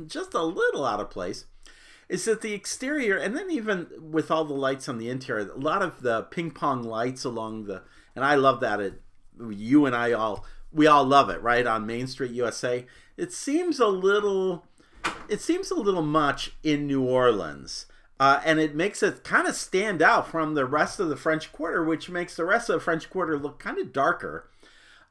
[0.06, 1.44] just a little out of place,
[2.08, 5.58] is that the exterior, and then even with all the lights on the interior, a
[5.58, 7.82] lot of the ping pong lights along the,
[8.14, 8.80] and I love that.
[8.80, 9.00] It,
[9.50, 10.44] you and I all,
[10.76, 12.84] we all love it, right on Main Street, USA.
[13.16, 14.66] It seems a little,
[15.26, 17.86] it seems a little much in New Orleans.
[18.20, 21.50] Uh, and it makes it kind of stand out from the rest of the French
[21.50, 24.48] Quarter, which makes the rest of the French Quarter look kind of darker.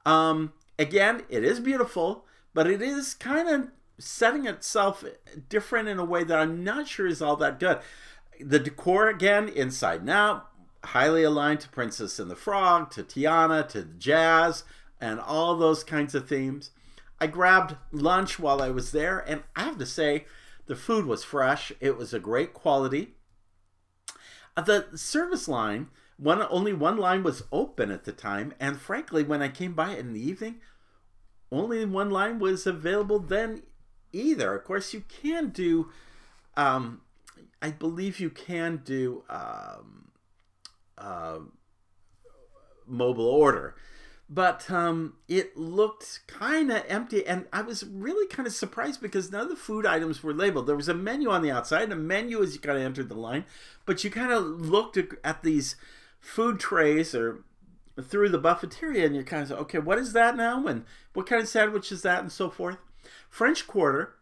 [0.06, 5.04] Um, again, it is beautiful, but it is kind of setting itself
[5.50, 7.80] different in a way that I'm not sure is all that good.
[8.40, 10.48] The decor, again, inside and out,
[10.84, 14.64] highly aligned to Princess and the Frog, to Tiana, to jazz,
[15.00, 16.72] and all those kinds of themes.
[17.20, 20.26] I grabbed lunch while I was there, and I have to say,
[20.68, 21.72] the food was fresh.
[21.80, 23.16] It was a great quality.
[24.58, 29.24] Uh, the service line one only one line was open at the time, and frankly,
[29.24, 30.62] when I came by in the evening,
[31.52, 33.64] only one line was available then
[34.14, 34.56] either.
[34.56, 35.92] Of course, you can do,
[36.56, 37.02] um,
[37.62, 40.12] I believe you can do um,
[40.98, 41.40] uh,
[42.88, 43.76] mobile order,
[44.30, 49.32] but um, it looked kind of empty, and I was really kind of surprised because
[49.32, 50.68] none of the food items were labeled.
[50.68, 53.16] There was a menu on the outside, a menu as you kind of entered the
[53.16, 53.46] line,
[53.86, 55.76] but you kind of looked at these
[56.20, 57.44] food trays or
[58.02, 60.66] through the buffeteria and you're kind of okay, what is that now?
[60.68, 62.20] And what kind of sandwich is that?
[62.20, 62.78] And so forth.
[63.30, 64.16] French Quarter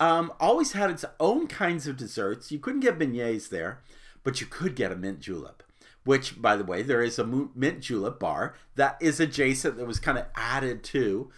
[0.00, 2.50] um, always had its own kinds of desserts.
[2.50, 3.82] You couldn't get beignets there,
[4.22, 5.62] but you could get a mint julep.
[6.04, 9.98] Which, by the way, there is a mint julep bar that is adjacent, that was
[9.98, 11.30] kind of added to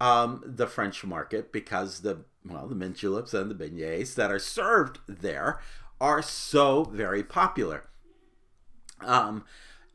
[0.00, 4.38] um, the French market because the well, the mint juleps and the beignets that are
[4.38, 5.60] served there
[6.00, 7.84] are so very popular.
[9.00, 9.44] Um,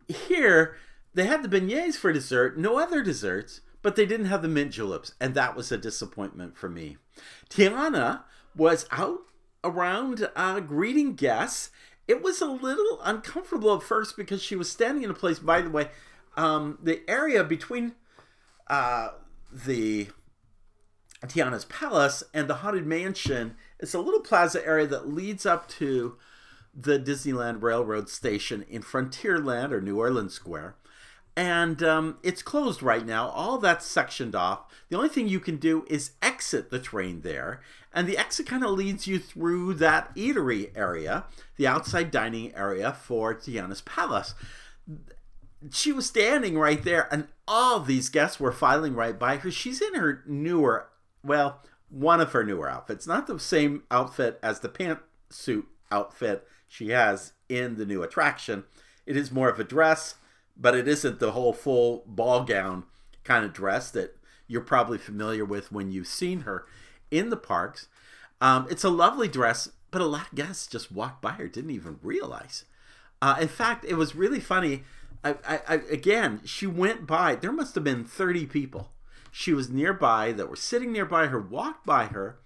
[0.08, 0.78] here,
[1.14, 4.72] they had the beignets for dessert, no other desserts, but they didn't have the mint
[4.72, 6.98] juleps, and that was a disappointment for me.
[7.50, 8.24] Tiana
[8.56, 9.20] was out
[9.64, 11.72] around uh, greeting guests.
[12.08, 15.62] It was a little uncomfortable at first because she was standing in a place, by
[15.62, 15.90] the way,
[16.38, 17.94] um, the area between
[18.68, 19.10] uh,
[19.52, 20.08] the
[21.26, 26.18] Tiana's Palace and the Haunted Mansion is a little plaza area that leads up to
[26.74, 30.76] the Disneyland Railroad station in Frontierland or New Orleans Square.
[31.38, 33.30] And um, it's closed right now.
[33.30, 34.62] All that's sectioned off.
[34.90, 37.62] The only thing you can do is exit the train there.
[37.94, 42.92] And the exit kind of leads you through that eatery area, the outside dining area
[42.92, 44.34] for Tiana's Palace.
[45.72, 49.52] she was standing right there, and all these guests were filing right by her.
[49.52, 50.90] She's in her newer,
[51.24, 56.90] well, one of her newer outfits, not the same outfit as the pantsuit outfit she
[56.90, 58.64] has in the new attraction.
[59.06, 60.16] It is more of a dress,
[60.60, 62.84] but it isn't the whole full ball gown
[63.24, 64.18] kind of dress that
[64.48, 66.66] you're probably familiar with when you've seen her
[67.12, 67.88] in the parks.
[68.40, 71.72] Um, it's a lovely dress, but a lot of guests just walked by her, didn't
[71.72, 72.66] even realize.
[73.22, 74.84] Uh, in fact, it was really funny.
[75.24, 77.36] I, I, I, again, she went by.
[77.36, 78.92] There must have been 30 people.
[79.32, 82.40] She was nearby that were sitting nearby her, walked by her.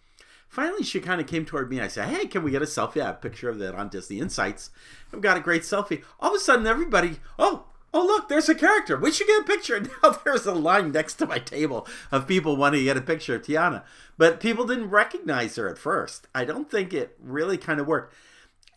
[0.47, 1.79] Finally, she kind of came toward me.
[1.79, 3.01] I said, Hey, can we get a selfie?
[3.01, 4.69] I have a picture of that on Disney Insights.
[5.13, 6.03] I've got a great selfie.
[6.19, 8.97] All of a sudden, everybody, oh, oh, look, there's a character.
[8.97, 9.75] We should get a picture.
[9.75, 13.01] And now there's a line next to my table of people wanting to get a
[13.01, 13.83] picture of Tiana.
[14.17, 16.27] But people didn't recognize her at first.
[16.33, 18.13] I don't think it really kind of worked.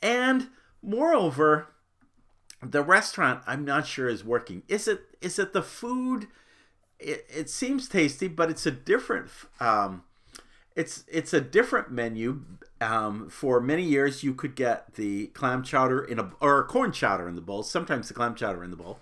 [0.03, 0.49] And
[0.83, 1.69] moreover,
[2.63, 4.63] the restaurant I'm not sure is working.
[4.69, 6.29] Is it is it the food?
[6.99, 9.29] It, it seems tasty, but it's a different
[9.61, 10.05] um,
[10.77, 12.43] it's it's a different menu.
[12.81, 17.29] Um, for many years, you could get the clam chowder in a or corn chowder
[17.29, 17.63] in the bowl.
[17.63, 18.99] Sometimes the clam chowder in the bowl,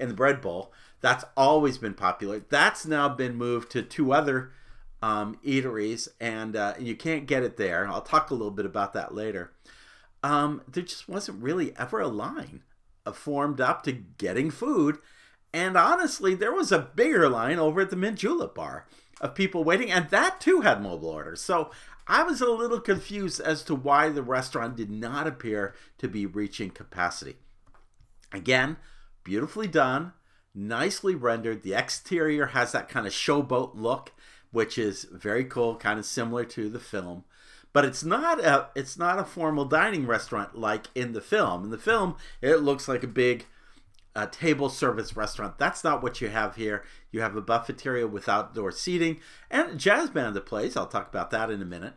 [0.00, 0.72] in the bread bowl.
[1.00, 2.42] That's always been popular.
[2.48, 4.52] That's now been moved to two other
[5.02, 7.86] um, eateries, and uh, you can't get it there.
[7.86, 9.52] I'll talk a little bit about that later.
[10.22, 12.62] Um, there just wasn't really ever a line
[13.14, 14.98] formed up to getting food.
[15.52, 18.86] And honestly, there was a bigger line over at the Mint Julep Bar
[19.20, 21.40] of people waiting, and that too had mobile orders.
[21.40, 21.70] So
[22.06, 26.26] I was a little confused as to why the restaurant did not appear to be
[26.26, 27.36] reaching capacity.
[28.32, 28.76] Again,
[29.24, 30.12] beautifully done,
[30.54, 31.62] nicely rendered.
[31.62, 34.12] The exterior has that kind of showboat look,
[34.50, 37.24] which is very cool, kind of similar to the film
[37.72, 41.64] but it's not a it's not a formal dining restaurant like in the film.
[41.64, 43.46] In the film, it looks like a big
[44.16, 45.58] uh, table service restaurant.
[45.58, 46.84] That's not what you have here.
[47.12, 50.76] You have a buffeteria with outdoor seating and a jazz band that plays.
[50.76, 51.94] I'll talk about that in a minute.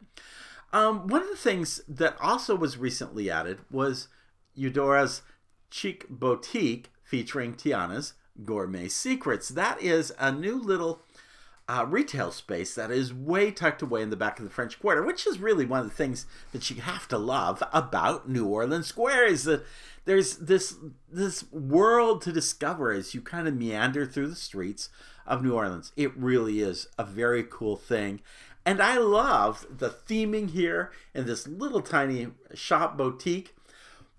[0.71, 4.07] Um, one of the things that also was recently added was
[4.55, 5.21] Eudora's
[5.69, 9.49] Chic Boutique featuring Tiana's Gourmet Secrets.
[9.49, 11.03] That is a new little
[11.69, 15.03] uh, retail space that is way tucked away in the back of the French Quarter,
[15.03, 18.87] which is really one of the things that you have to love about New Orleans
[18.87, 19.63] Square is that
[20.05, 20.75] there's this
[21.07, 24.89] this world to discover as you kind of meander through the streets
[25.27, 25.91] of New Orleans.
[25.95, 28.21] It really is a very cool thing.
[28.65, 33.55] And I love the theming here in this little tiny shop boutique.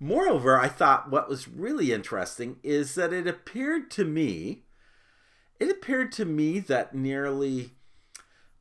[0.01, 4.65] Moreover, I thought what was really interesting is that it appeared to me
[5.61, 7.71] it appeared to me that nearly,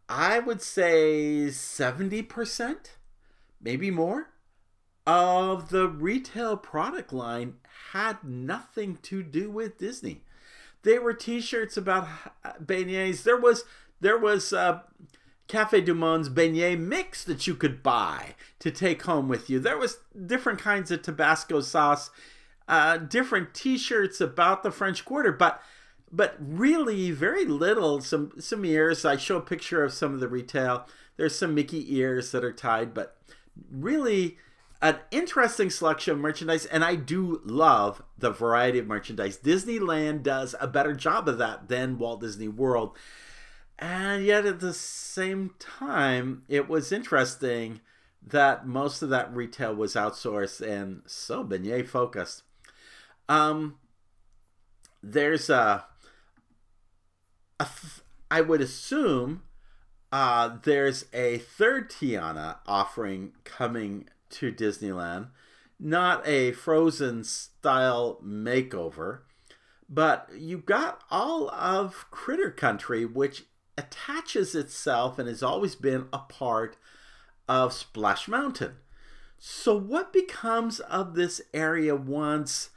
[0.07, 2.75] I would say 70%,
[3.59, 4.29] maybe more,
[5.05, 7.55] of the retail product line
[7.91, 10.23] had nothing to do with Disney.
[10.83, 12.07] They were T-shirts about
[12.63, 13.23] beignets.
[13.23, 13.65] There was
[13.99, 14.81] there was uh,
[15.47, 19.59] Cafe Du Monde's beignet mix that you could buy to take home with you.
[19.59, 22.09] There was different kinds of Tabasco sauce,
[22.67, 25.61] uh, different T-shirts about the French Quarter, but
[26.11, 27.99] but really very little.
[27.99, 29.03] Some some ears.
[29.03, 30.87] I show a picture of some of the retail.
[31.17, 33.17] There's some Mickey ears that are tied, but
[33.71, 34.37] really
[34.81, 36.65] an interesting selection of merchandise.
[36.65, 39.37] And I do love the variety of merchandise.
[39.37, 42.95] Disneyland does a better job of that than Walt Disney World.
[43.79, 47.81] And yet at the same time, it was interesting
[48.25, 52.43] that most of that retail was outsourced and so beignet focused.
[53.27, 53.75] Um,
[55.01, 55.85] there's a
[58.31, 59.43] I would assume
[60.11, 65.29] uh, there's a third Tiana offering coming to Disneyland,
[65.79, 69.19] not a Frozen style makeover,
[69.89, 73.45] but you've got all of Critter Country, which
[73.77, 76.77] attaches itself and has always been a part
[77.47, 78.75] of Splash Mountain.
[79.37, 82.69] So, what becomes of this area once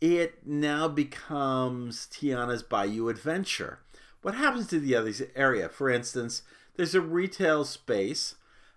[0.00, 3.80] it now becomes Tiana's Bayou Adventure.
[4.22, 5.68] What happens to the other area?
[5.68, 6.42] For instance,
[6.76, 8.34] there's a retail space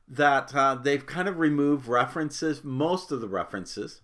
[0.07, 4.01] that uh, they've kind of removed references, most of the references,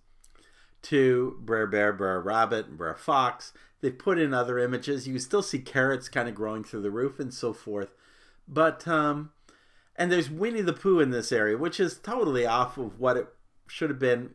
[0.88, 3.52] to Brer Bear, Brer Rabbit, and Brer Fox.
[3.80, 5.08] They've put in other images.
[5.08, 7.90] You still see carrots kind of growing through the roof and so forth.
[8.48, 9.30] But, um,
[9.96, 13.28] and there's Winnie the Pooh in this area, which is totally off of what it
[13.66, 14.34] should have been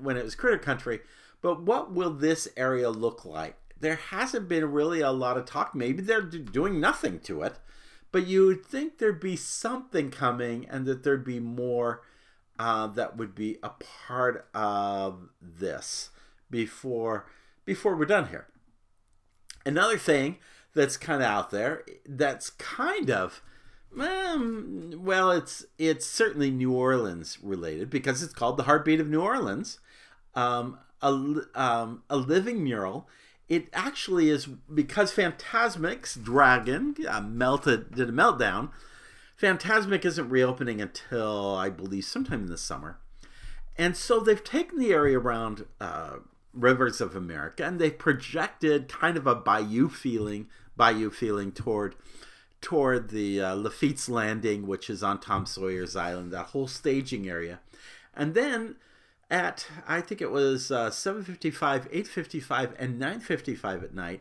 [0.00, 1.00] when it was Critter Country.
[1.40, 3.56] But what will this area look like?
[3.80, 5.74] There hasn't been really a lot of talk.
[5.74, 7.58] Maybe they're doing nothing to it,
[8.12, 12.02] but you would think there'd be something coming and that there'd be more
[12.58, 16.10] uh, that would be a part of this
[16.50, 17.26] before
[17.64, 18.46] before we're done here.
[19.64, 20.38] Another thing
[20.74, 23.42] that's kind of out there that's kind of
[23.98, 29.20] um, well, it's it's certainly New Orleans related because it's called the Heartbeat of New
[29.20, 29.80] Orleans,
[30.34, 31.10] um, a
[31.54, 33.08] um, a living mural.
[33.48, 38.70] It actually is because Fantasmic's dragon uh, melted did a meltdown.
[39.42, 42.98] Fantasmic isn't reopening until I believe sometime in the summer,
[43.76, 46.18] and so they've taken the area around uh,
[46.52, 51.96] Rivers of America and they've projected kind of a bayou feeling, bayou feeling toward
[52.60, 57.58] toward the uh, Lafitte's Landing, which is on Tom Sawyer's Island, that whole staging area.
[58.14, 58.76] And then
[59.28, 64.20] at, I think it was uh, 7.55, 8.55, and 9.55 at night,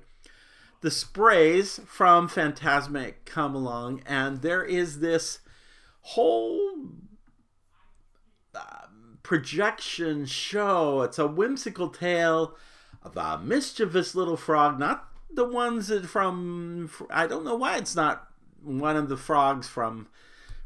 [0.82, 5.40] the sprays from Fantasmic come along, and there is this
[6.02, 6.90] whole
[8.56, 8.88] uh,
[9.22, 11.04] projection show.
[11.04, 12.56] It's a whimsical tale
[13.04, 17.96] of a mischievous little frog, not the ones that from I don't know why it's
[17.96, 18.28] not
[18.64, 20.08] one of the frogs from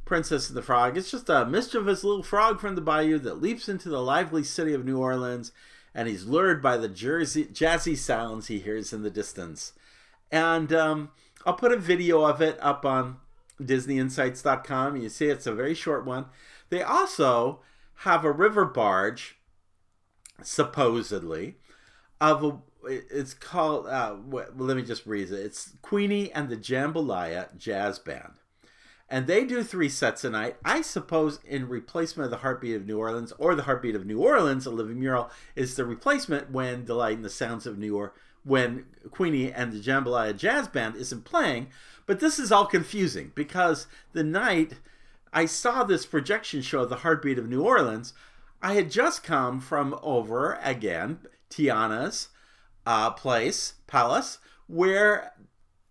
[0.05, 0.97] Princess and the Frog.
[0.97, 4.73] It's just a mischievous little frog from the bayou that leaps into the lively city
[4.73, 5.51] of New Orleans,
[5.93, 9.73] and he's lured by the jersey, jazzy sounds he hears in the distance.
[10.31, 11.09] And um,
[11.45, 13.17] I'll put a video of it up on
[13.61, 14.97] DisneyInsights.com.
[14.97, 16.25] You see, it's a very short one.
[16.69, 17.61] They also
[17.99, 19.37] have a river barge,
[20.41, 21.55] supposedly,
[22.19, 22.57] of a
[22.87, 24.15] it's called uh,
[24.55, 28.33] let me just read it it's queenie and the jambalaya jazz band
[29.09, 32.85] and they do three sets a night i suppose in replacement of the heartbeat of
[32.85, 36.85] new orleans or the heartbeat of new orleans a living mural is the replacement when
[36.85, 38.15] delight in the sounds of new york
[38.45, 41.67] when queenie and the jambalaya jazz band isn't playing
[42.05, 44.75] but this is all confusing because the night
[45.33, 48.13] i saw this projection show of the heartbeat of new orleans
[48.61, 51.19] i had just come from over again
[51.49, 52.29] tiana's
[52.85, 55.33] uh, place, palace, where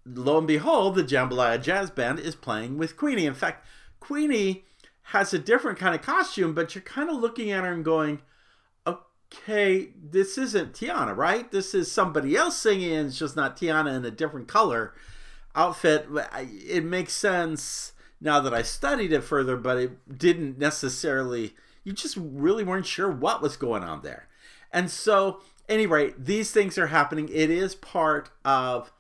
[0.07, 3.27] lo and behold, the Jambalaya Jazz Band is playing with Queenie.
[3.27, 3.67] In fact,
[4.01, 4.65] Queenie
[5.09, 8.21] has a different kind of costume, but you're kind of looking at her and going,
[9.35, 11.51] okay, this isn't Tiana, right?
[11.51, 14.95] This is somebody else singing, it's just not Tiana in a different color
[15.55, 16.07] outfit.
[16.67, 21.55] It makes sense now that I studied it further, but it didn't necessarily,
[21.85, 24.29] you just really weren't sure what was going on there.
[24.73, 27.29] And so any rate, these things are happening.
[27.29, 28.93] It is part of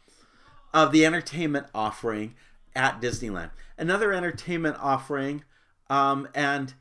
[0.72, 2.34] of the entertainment offering
[2.74, 3.50] at Disneyland.
[3.78, 5.44] Another entertainment offering,
[5.88, 6.74] um, and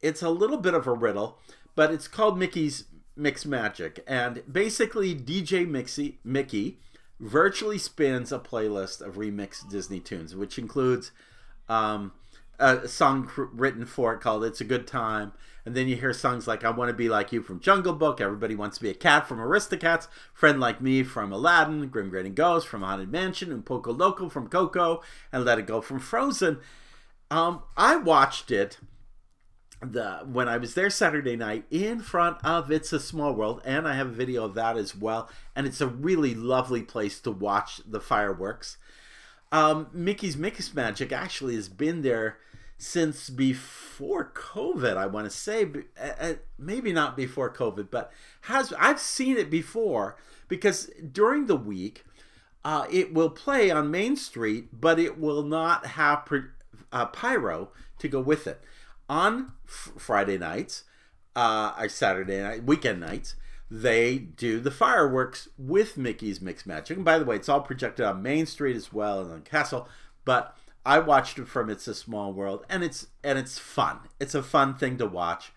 [0.00, 1.38] it's a little bit of a riddle,
[1.76, 2.84] but it's called Mickey's
[3.16, 6.78] Mix Magic, and basically DJ Mixie Mickey
[7.20, 11.12] virtually spins a playlist of remixed Disney tunes, which includes
[11.68, 12.12] um,
[12.58, 15.32] a song written for it called "It's a Good Time."
[15.64, 18.20] And then you hear songs like I Want to Be Like You from Jungle Book,
[18.20, 22.34] Everybody Wants to Be a Cat from Aristocats, Friend Like Me from Aladdin, Grim Grinning
[22.34, 25.02] Ghost from Haunted Mansion, and Poco Loco from Coco,
[25.32, 26.60] and Let It Go from Frozen.
[27.32, 28.78] Um, I watched it
[29.80, 33.86] the when I was there Saturday night in front of It's a Small World, and
[33.86, 35.28] I have a video of that as well.
[35.54, 38.78] And it's a really lovely place to watch the fireworks.
[39.52, 42.38] Um, Mickey's Mix Magic actually has been there
[42.78, 44.96] since before COVID.
[44.96, 45.66] I want to say,
[46.58, 48.12] maybe not before COVID, but
[48.42, 50.16] has I've seen it before
[50.48, 52.04] because during the week
[52.64, 56.28] uh, it will play on Main Street, but it will not have
[56.92, 58.60] uh, pyro to go with it.
[59.08, 60.84] On Friday nights,
[61.34, 63.34] uh, Saturday night, weekend nights,
[63.70, 66.96] they do the fireworks with Mickey's Mix Magic.
[66.96, 69.88] And by the way, it's all projected on Main Street as well and on Castle,
[70.24, 73.98] but I watched it from It's a Small World, and it's and it's fun.
[74.20, 75.52] It's a fun thing to watch.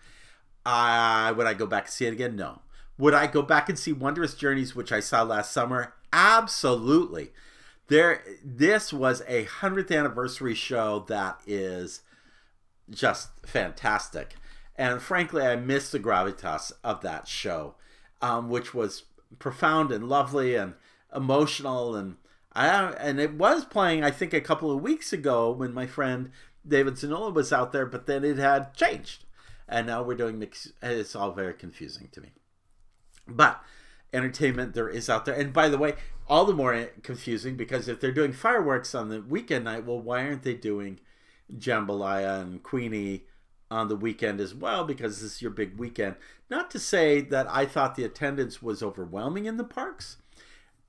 [0.66, 2.34] Uh, would I go back and see it again?
[2.34, 2.62] No.
[2.98, 5.94] Would I go back and see Wondrous Journeys, which I saw last summer?
[6.12, 7.30] Absolutely.
[7.86, 12.02] There, this was a hundredth anniversary show that is
[12.90, 14.34] just fantastic,
[14.76, 17.74] and frankly, I miss the gravitas of that show,
[18.22, 19.04] um, which was
[19.38, 20.74] profound and lovely and
[21.14, 22.16] emotional and
[22.52, 26.30] I and it was playing I think a couple of weeks ago when my friend
[26.66, 29.24] David Zanola was out there, but then it had changed,
[29.68, 30.72] and now we're doing mix.
[30.82, 32.32] It's all very confusing to me.
[33.26, 33.62] But
[34.12, 35.94] entertainment there is out there, and by the way,
[36.28, 40.24] all the more confusing because if they're doing fireworks on the weekend night, well, why
[40.24, 41.00] aren't they doing
[41.58, 43.24] jambalaya and Queenie?
[43.70, 46.16] on the weekend as well because this is your big weekend.
[46.50, 50.16] Not to say that I thought the attendance was overwhelming in the parks,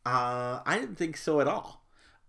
[0.06, 1.84] uh, I didn't think so at all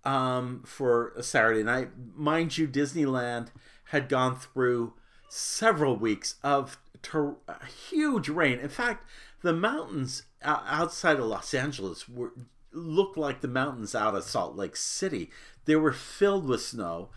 [0.04, 1.90] um, for a Saturday night.
[2.14, 3.48] Mind you, Disneyland
[3.84, 4.92] had gone through
[5.28, 7.36] several weeks of ter-
[7.90, 8.58] huge rain.
[8.58, 9.06] In fact,
[9.42, 12.32] the mountains outside of Los Angeles were
[12.72, 15.30] looked like the mountains out of Salt Lake City.
[15.64, 17.10] They were filled with snow.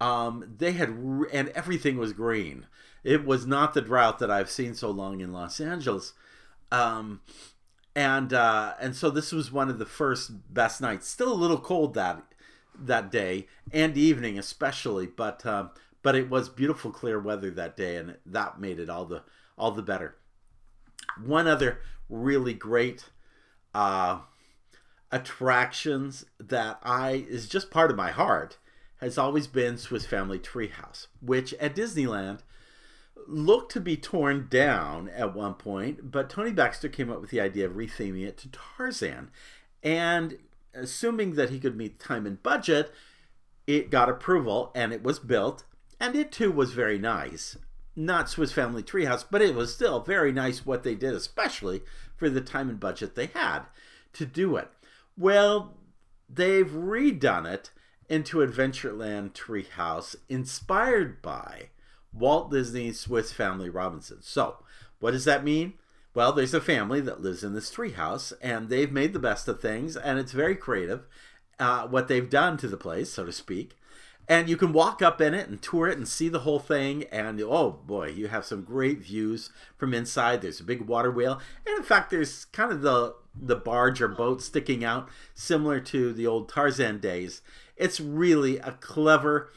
[0.00, 0.90] Um, they had
[1.32, 2.66] and everything was green.
[3.04, 6.12] It was not the drought that I've seen so long in Los Angeles.
[6.70, 7.20] Um,
[7.96, 11.08] and uh, and so this was one of the first best nights.
[11.08, 12.22] Still a little cold that
[12.78, 15.70] that day and evening especially, but um,
[16.02, 19.22] but it was beautiful clear weather that day, and that made it all the
[19.56, 20.16] all the better.
[21.24, 23.06] One other really great
[23.74, 24.20] uh,
[25.10, 28.58] attractions that I is just part of my heart
[28.98, 32.40] has always been Swiss Family Treehouse, which at Disneyland
[33.26, 37.40] looked to be torn down at one point, but Tony Baxter came up with the
[37.40, 39.30] idea of retheming it to Tarzan.
[39.82, 40.38] And
[40.74, 42.92] assuming that he could meet time and budget,
[43.66, 45.64] it got approval and it was built.
[46.00, 47.56] And it too was very nice.
[47.94, 51.82] Not Swiss Family Treehouse, but it was still very nice what they did, especially
[52.16, 53.62] for the time and budget they had
[54.14, 54.70] to do it.
[55.16, 55.74] Well,
[56.28, 57.70] they've redone it
[58.08, 61.70] into Adventureland Treehouse, inspired by
[62.12, 64.18] Walt Disney's Swiss Family Robinson.
[64.22, 64.58] So,
[64.98, 65.74] what does that mean?
[66.14, 69.60] Well, there's a family that lives in this treehouse, and they've made the best of
[69.60, 71.06] things, and it's very creative
[71.58, 73.76] uh, what they've done to the place, so to speak.
[74.28, 77.04] And you can walk up in it and tour it and see the whole thing.
[77.04, 80.42] And oh boy, you have some great views from inside.
[80.42, 84.08] There's a big water wheel, and in fact, there's kind of the the barge or
[84.08, 87.40] boat sticking out, similar to the old Tarzan days.
[87.78, 89.50] It's really a clever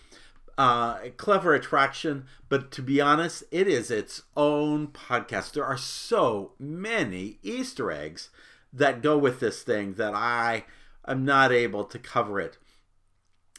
[0.57, 5.53] uh, clever attraction, but to be honest, it is its own podcast.
[5.53, 8.29] There are so many Easter eggs
[8.71, 10.65] that go with this thing that I
[11.07, 12.57] am not able to cover it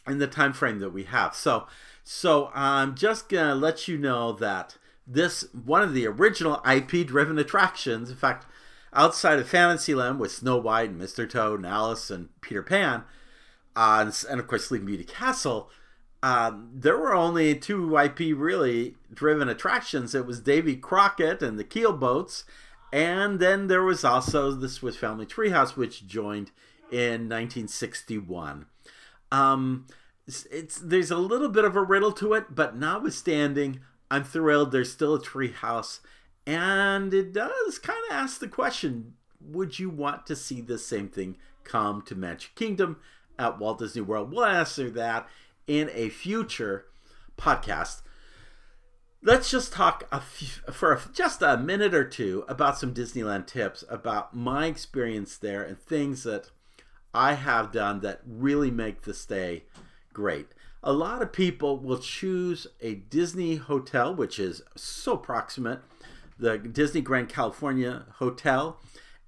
[0.07, 1.35] in the time frame that we have.
[1.35, 1.67] So,
[2.05, 8.11] so I'm just gonna let you know that this one of the original IP-driven attractions.
[8.11, 8.47] In fact,
[8.93, 11.29] outside of Fantasyland with Snow White and Mr.
[11.29, 13.05] Toad and Alice and Peter Pan,
[13.77, 15.71] uh, and, and of course Sleeping Beauty Castle
[16.23, 20.15] um, there were only two IP really driven attractions.
[20.15, 22.45] It was Davy Crockett and the Keel Boats,
[22.93, 26.53] and then there was also the Swiss Family Treehouse, which joined
[26.93, 28.67] in 1961.
[29.33, 29.87] Um,
[30.27, 34.71] it's, it's there's a little bit of a riddle to it, but notwithstanding, I'm thrilled.
[34.71, 36.01] There's still a treehouse,
[36.47, 41.09] and it does kind of ask the question: Would you want to see the same
[41.09, 42.99] thing come to Magic Kingdom
[43.39, 44.33] at Walt Disney World?
[44.33, 45.29] We'll answer that
[45.67, 46.87] in a future
[47.37, 48.03] podcast.
[49.23, 53.47] Let's just talk a few, for a, just a minute or two about some Disneyland
[53.47, 56.51] tips about my experience there and things that
[57.15, 59.65] I have done that really make the stay
[60.13, 60.49] great.
[60.83, 65.81] A lot of people will choose a Disney hotel, which is so proximate,
[66.39, 68.81] the Disney Grand California Hotel,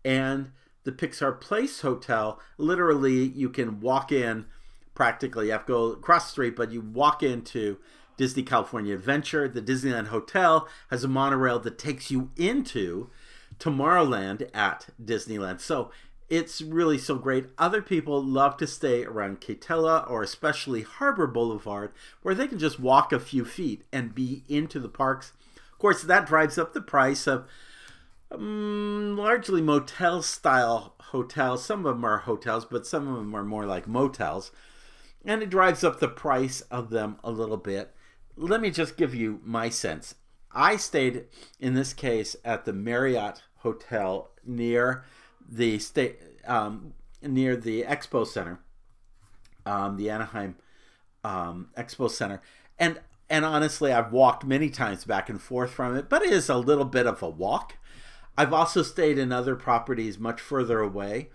[0.04, 0.50] and
[0.84, 2.38] the Pixar Place Hotel.
[2.56, 4.46] Literally, you can walk in
[4.94, 5.46] practically.
[5.46, 7.78] You have to go across the street, but you walk into
[8.16, 9.48] Disney California Adventure.
[9.48, 13.10] The Disneyland Hotel has a monorail that takes you into
[13.58, 15.60] Tomorrowland at Disneyland.
[15.60, 15.90] So
[16.28, 17.46] it's really so great.
[17.58, 22.80] Other people love to stay around Katella or especially Harbor Boulevard, where they can just
[22.80, 25.32] walk a few feet and be into the parks.
[25.72, 27.46] Of course, that drives up the price of
[28.30, 31.64] um, largely motel style hotels.
[31.64, 34.50] Some of them are hotels, but some of them are more like motels
[35.24, 37.94] and it drives up the price of them a little bit.
[38.36, 40.16] Let me just give you my sense.
[40.52, 41.24] I stayed
[41.58, 45.04] in this case at the Marriott Hotel near
[45.48, 48.60] the state um, near the Expo Center,
[49.64, 50.56] um, the Anaheim
[51.22, 52.42] um, Expo Center,
[52.78, 53.00] and
[53.30, 56.56] and honestly, I've walked many times back and forth from it, but it is a
[56.56, 57.76] little bit of a walk.
[58.36, 61.28] I've also stayed in other properties much further away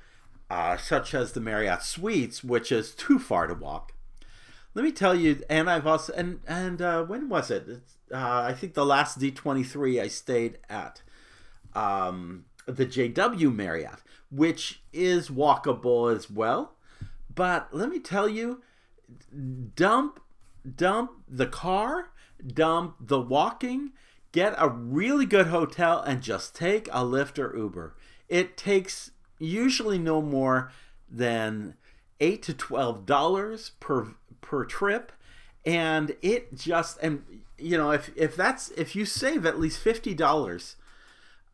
[0.49, 3.93] uh, such as the Marriott Suites, which is too far to walk.
[4.73, 7.67] Let me tell you, and I've also and and uh, when was it?
[8.11, 11.01] Uh, I think the last D23 I stayed at
[11.73, 16.73] um, the JW Marriott, which is walkable as well.
[17.33, 18.61] But let me tell you,
[19.75, 20.19] dump
[20.75, 22.11] dump the car,
[22.45, 23.91] dump the walking,
[24.31, 27.95] get a really good hotel, and just take a Lyft or Uber.
[28.27, 30.71] It takes usually no more
[31.09, 31.75] than
[32.19, 34.09] eight to twelve dollars per
[34.41, 35.11] per trip,
[35.65, 37.23] and it just and
[37.57, 40.75] you know if if that's if you save at least fifty dollars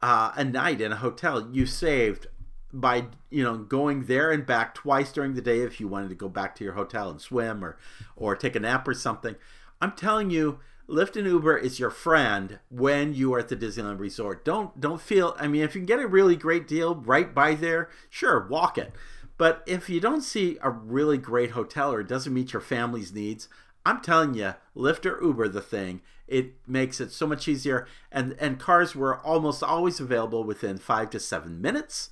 [0.01, 2.27] uh, a night in a hotel, you saved
[2.73, 6.15] by you know going there and back twice during the day if you wanted to
[6.15, 7.77] go back to your hotel and swim or
[8.15, 9.35] or take a nap or something.
[9.81, 13.99] I'm telling you, Lyft and Uber is your friend when you are at the Disneyland
[13.99, 14.45] Resort.
[14.45, 15.35] Don't don't feel.
[15.39, 18.77] I mean, if you can get a really great deal right by there, sure, walk
[18.77, 18.93] it.
[19.37, 23.13] But if you don't see a really great hotel or it doesn't meet your family's
[23.13, 23.49] needs,
[23.85, 26.01] I'm telling you, Lyft or Uber the thing.
[26.27, 31.09] It makes it so much easier, and and cars were almost always available within five
[31.11, 32.09] to seven minutes,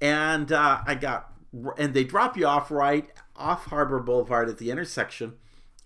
[0.00, 1.32] and uh, I got
[1.76, 5.34] and they drop you off right off Harbor Boulevard at the intersection,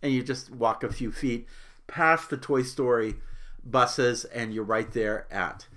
[0.02, 1.46] and you just walk a few feet
[1.92, 3.16] past the Toy Story
[3.62, 5.68] buses, and you're right there at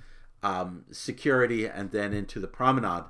[0.42, 3.04] um, security, and then into the promenade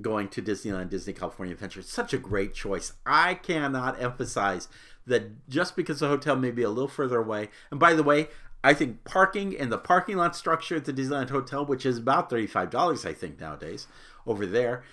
[0.00, 1.80] going to Disneyland, Disney California Adventure.
[1.80, 2.92] Such a great choice.
[3.06, 4.68] I cannot emphasize
[5.06, 8.28] that just because the hotel may be a little further away, and by the way,
[8.62, 12.30] I think parking in the parking lot structure at the Disneyland Hotel, which is about
[12.30, 13.86] $35, I think, nowadays
[14.26, 14.84] over there,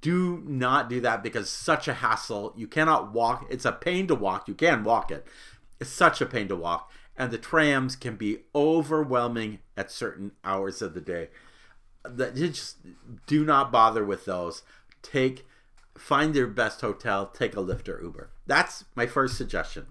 [0.00, 2.52] do not do that because such a hassle.
[2.56, 3.46] You cannot walk.
[3.50, 4.46] It's a pain to walk.
[4.46, 5.26] You can walk it.
[5.80, 6.90] It's such a pain to walk.
[7.16, 11.28] And the trams can be overwhelming at certain hours of the day.
[12.04, 12.78] That just
[13.26, 14.62] do not bother with those.
[15.02, 15.46] Take
[16.00, 18.30] find your best hotel, take a Lyft or Uber.
[18.46, 19.86] That's my first suggestion.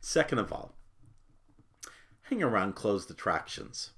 [0.00, 0.74] Second of all,
[2.22, 3.92] hang around closed attractions.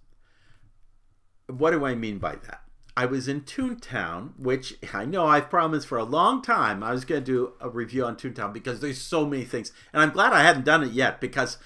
[1.48, 2.62] What do I mean by that?
[2.98, 7.04] I was in Toontown, which I know I've promised for a long time I was
[7.04, 9.70] going to do a review on Toontown because there's so many things.
[9.92, 11.58] And I'm glad I hadn't done it yet because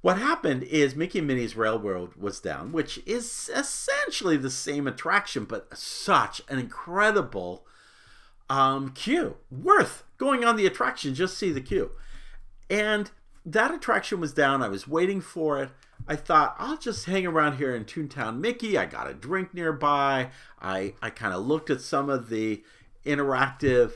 [0.00, 5.44] what happened is Mickey and Minnie's Railroad was down, which is essentially the same attraction,
[5.44, 7.66] but such an incredible
[8.48, 9.36] um, queue.
[9.50, 11.90] Worth going on the attraction, just see the queue.
[12.70, 13.10] And
[13.44, 14.62] that attraction was down.
[14.62, 15.68] I was waiting for it.
[16.06, 18.76] I thought I'll just hang around here in Toontown Mickey.
[18.76, 20.30] I got a drink nearby.
[20.60, 22.62] I I kind of looked at some of the
[23.04, 23.94] interactive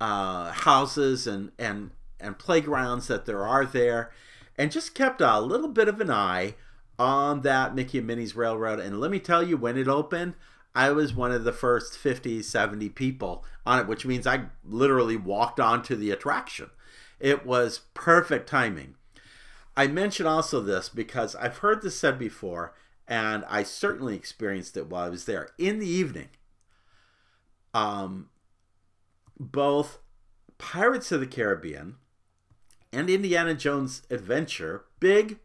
[0.00, 4.10] uh, houses and and and playgrounds that there are there,
[4.56, 6.54] and just kept a little bit of an eye
[6.98, 8.78] on that Mickey and Minnie's Railroad.
[8.78, 10.34] And let me tell you, when it opened,
[10.74, 15.16] I was one of the first 50, 70 people on it, which means I literally
[15.16, 16.70] walked onto the attraction.
[17.18, 18.94] It was perfect timing.
[19.76, 22.74] I mention also this because I've heard this said before,
[23.08, 25.48] and I certainly experienced it while I was there.
[25.58, 26.28] In the evening,
[27.72, 28.28] um,
[29.38, 29.98] both
[30.58, 31.96] Pirates of the Caribbean
[32.92, 35.38] and Indiana Jones Adventure, big,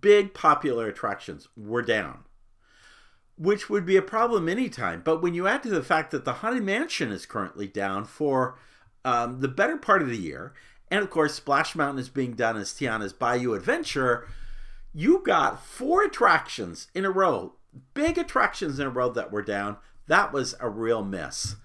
[0.00, 2.24] big popular attractions, were down
[3.36, 5.02] which would be a problem anytime.
[5.02, 8.58] But when you add to the fact that the Haunted Mansion is currently down for
[9.04, 10.54] um, the better part of the year,
[10.94, 14.28] and of course, Splash Mountain is being done as Tiana's Bayou Adventure,
[14.92, 17.54] you got four attractions in a row,
[17.94, 19.76] big attractions in a row that were down.
[20.06, 21.56] That was a real miss.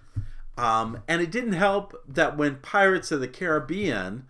[0.57, 4.25] Um, and it didn't help that when Pirates of the Caribbean,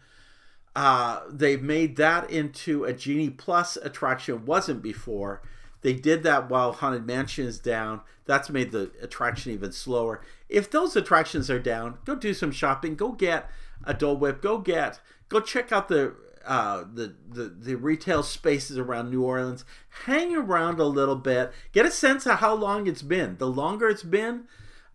[0.75, 5.41] uh, they made that into a Genie Plus attraction, wasn't before
[5.79, 8.01] they did that while Haunted Mansion is down.
[8.25, 10.19] That's made the attraction even slower.
[10.49, 12.95] If those attractions are down, go do some shopping.
[12.95, 13.49] Go get
[13.89, 14.41] a Dole Whip.
[14.41, 15.01] Go get.
[15.27, 16.15] Go check out the
[16.45, 19.65] uh, the, the the retail spaces around New Orleans.
[20.05, 21.51] Hang around a little bit.
[21.73, 23.37] Get a sense of how long it's been.
[23.37, 24.43] The longer it's been,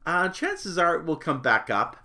[0.06, 1.96] uh, chances are it will come back up.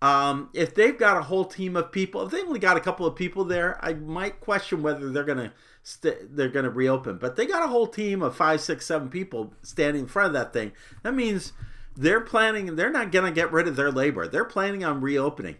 [0.00, 3.04] Um, if they've got a whole team of people, if they only got a couple
[3.04, 7.18] of people there, I might question whether they're gonna st- they're to reopen.
[7.18, 10.32] But they got a whole team of five, six, seven people standing in front of
[10.34, 10.72] that thing.
[11.02, 11.52] That means
[11.96, 12.76] they're planning.
[12.76, 14.28] They're not to get rid of their labor.
[14.28, 15.56] They're planning on reopening.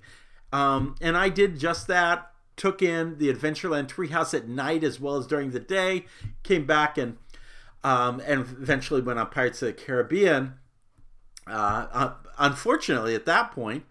[0.53, 2.31] Um, and I did just that.
[2.57, 6.07] Took in the Adventureland Treehouse at night as well as during the day.
[6.43, 7.17] Came back and
[7.85, 10.55] um, and eventually went on Pirates of the Caribbean.
[11.47, 13.85] Uh, unfortunately, at that point,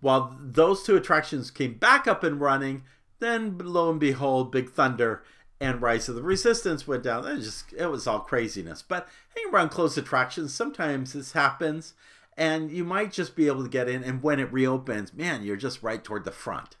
[0.00, 2.84] while those two attractions came back up and running,
[3.18, 5.22] then lo and behold, Big Thunder
[5.60, 7.26] and Rise of the Resistance went down.
[7.26, 8.82] It was just it was all craziness.
[8.82, 11.94] But hanging around closed attractions, sometimes this happens,
[12.36, 14.04] and you might just be able to get in.
[14.04, 16.76] And when it reopens, man, you're just right toward the front.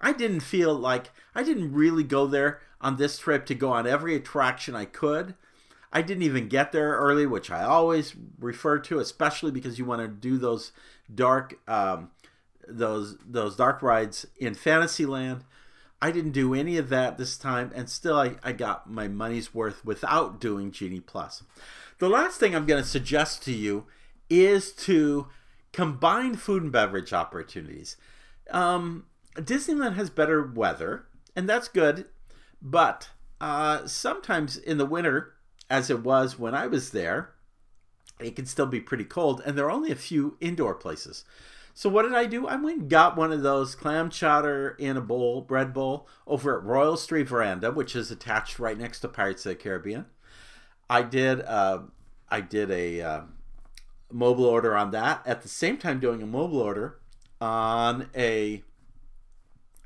[0.00, 3.86] I didn't feel like I didn't really go there on this trip to go on
[3.86, 5.34] every attraction I could.
[5.92, 10.00] I didn't even get there early, which I always refer to, especially because you want
[10.00, 10.72] to do those
[11.14, 12.10] dark, um,
[12.66, 15.44] those those dark rides in Fantasyland.
[16.00, 19.54] I didn't do any of that this time, and still I, I got my money's
[19.54, 21.44] worth without doing Genie Plus.
[21.98, 23.86] The last thing I'm going to suggest to you
[24.40, 25.28] is to
[25.72, 27.96] combine food and beverage opportunities.
[28.50, 29.06] Um,
[29.36, 32.06] Disneyland has better weather, and that's good,
[32.60, 33.10] but
[33.40, 35.34] uh, sometimes in the winter,
[35.70, 37.30] as it was when I was there,
[38.20, 41.24] it can still be pretty cold, and there are only a few indoor places.
[41.74, 42.46] So what did I do?
[42.46, 46.58] I went and got one of those clam chowder in a bowl, bread bowl, over
[46.58, 50.04] at Royal Street Veranda, which is attached right next to Pirates of the Caribbean.
[50.90, 51.80] I did uh,
[52.28, 53.20] I did a uh,
[54.12, 55.22] mobile order on that.
[55.26, 56.98] At the same time, doing a mobile order
[57.40, 58.62] on a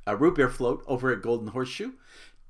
[0.06, 1.92] a root beer float over at Golden Horseshoe.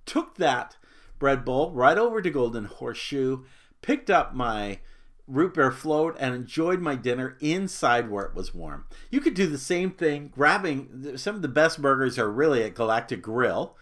[0.04, 0.76] Took that
[1.18, 3.44] bread bowl right over to Golden Horseshoe.
[3.80, 4.80] Picked up my
[5.26, 8.84] root beer float and enjoyed my dinner inside where it was warm.
[9.10, 12.74] You could do the same thing, grabbing some of the best burgers are really at
[12.74, 13.76] Galactic Grill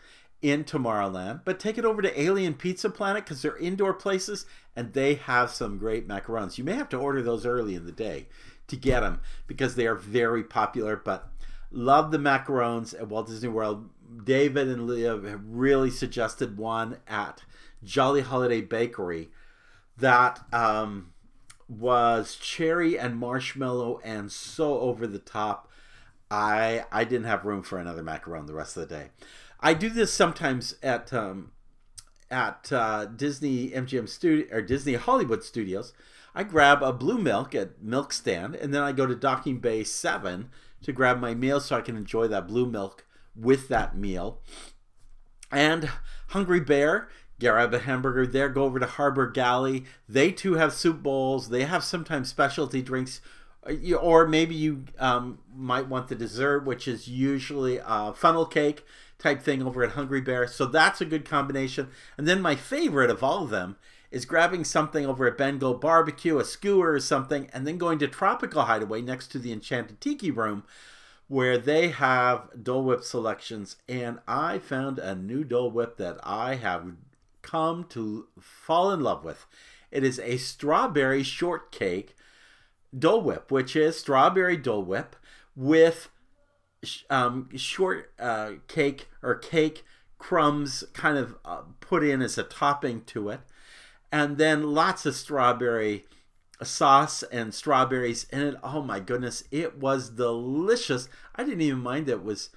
[0.45, 4.45] in Tomorrowland, but take it over to Alien Pizza Planet because they're indoor places
[4.76, 6.59] and they have some great macarons.
[6.59, 8.26] You may have to order those early in the day
[8.66, 11.30] to get them because they are very popular, but
[11.70, 13.88] love the macarons at Walt Disney World.
[14.22, 17.40] David and Leah have really suggested one at
[17.82, 19.30] Jolly Holiday Bakery
[19.97, 21.14] that um,
[21.70, 25.70] was cherry and marshmallow and so over the top.
[26.30, 29.11] I I didn't have room for another macaron the rest of the day.
[29.65, 31.53] I do this sometimes at um,
[32.31, 35.95] at uh, Disney MGM Studio or Disney Hollywood Studios.
[36.35, 39.83] I grab a blue milk at Milk Stand, and then I go to Docking Bay
[39.83, 40.51] Seven
[40.83, 44.43] to grab my meal so I can enjoy that blue milk with that meal.
[45.51, 45.89] And
[46.29, 47.09] Hungry Bear
[47.41, 49.87] grab a hamburger there, go over to Harbor Galley.
[50.07, 51.49] They too have soup bowls.
[51.49, 53.23] They have sometimes specialty drinks,
[53.67, 58.85] uh, or maybe you um, might want the dessert, which is usually a funnel cake
[59.19, 60.47] type thing over at Hungry Bear.
[60.47, 61.89] So that's a good combination.
[62.19, 63.77] And then my favorite of all of them
[64.11, 68.09] is grabbing something over at Bengal Barbecue, a skewer or something, and then going to
[68.09, 70.65] Tropical Hideaway next to the Enchanted Tiki Room
[71.29, 73.77] where they have Dole Whip selections.
[73.89, 76.93] And I found a new Dole Whip that I have
[77.43, 79.47] come to fall in love with.
[79.91, 82.17] It is a strawberry shortcake
[82.97, 85.17] Dole Whip, which is strawberry Dole Whip
[85.57, 86.11] with
[87.11, 89.85] um, short uh, cake or cake
[90.18, 93.41] crumbs kind of uh, put in as a topping to it,
[94.11, 96.07] and then lots of strawberry
[96.62, 98.55] sauce and strawberries in it.
[98.62, 101.09] Oh my goodness, it was delicious.
[101.35, 102.51] I didn't even mind that it was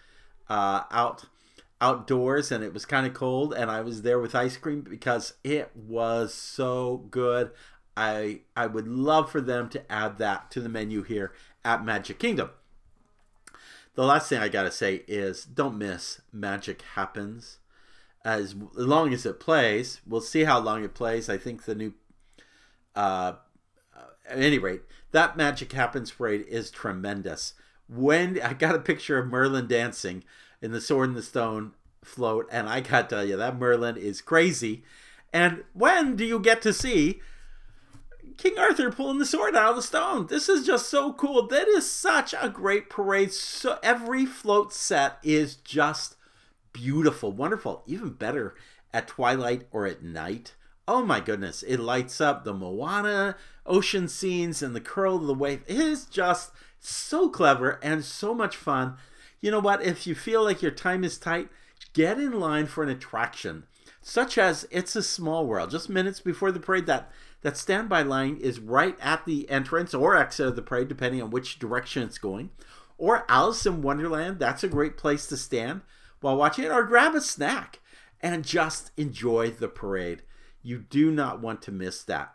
[0.49, 1.25] uh, out
[1.79, 5.33] outdoors and it was kind of cold and I was there with ice cream because
[5.43, 7.51] it was so good.
[7.95, 12.19] I I would love for them to add that to the menu here at Magic
[12.19, 12.49] Kingdom.
[13.97, 17.57] The last thing I got to say is don't miss Magic Happens.
[18.23, 21.29] As long as it plays, we'll see how long it plays.
[21.29, 21.95] I think the new
[22.95, 23.33] uh,
[24.29, 24.81] at any rate,
[25.13, 27.55] that Magic Happens parade is tremendous.
[27.89, 30.23] When I got a picture of Merlin dancing,
[30.61, 31.71] in the Sword in the Stone
[32.03, 34.83] float, and I gotta tell you, that Merlin is crazy.
[35.33, 37.19] And when do you get to see
[38.37, 40.27] King Arthur pulling the sword out of the stone?
[40.27, 41.47] This is just so cool.
[41.47, 43.33] That is such a great parade.
[43.33, 46.15] So every float set is just
[46.71, 48.55] beautiful, wonderful, even better
[48.93, 50.53] at twilight or at night.
[50.87, 53.35] Oh my goodness, it lights up the Moana
[53.65, 55.63] ocean scenes and the curl of the wave.
[55.67, 58.97] It is just so clever and so much fun
[59.39, 59.83] you know what?
[59.83, 61.49] If you feel like your time is tight,
[61.93, 63.63] get in line for an attraction,
[64.07, 65.69] such as It's a Small World.
[65.69, 70.15] Just minutes before the parade, that, that standby line is right at the entrance or
[70.15, 72.51] exit of the parade, depending on which direction it's going.
[72.97, 75.81] Or Alice in Wonderland, that's a great place to stand
[76.21, 77.79] while watching it, or grab a snack
[78.21, 80.21] and just enjoy the parade.
[80.63, 82.33] You do not want to miss that.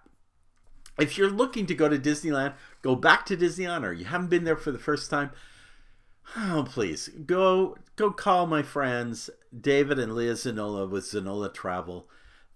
[0.98, 2.52] If you're looking to go to Disneyland,
[2.82, 5.30] go back to Disneyland, or you haven't been there for the first time,
[6.36, 12.08] Oh, please go go call my friends David and Leah Zanola with Zanola Travel.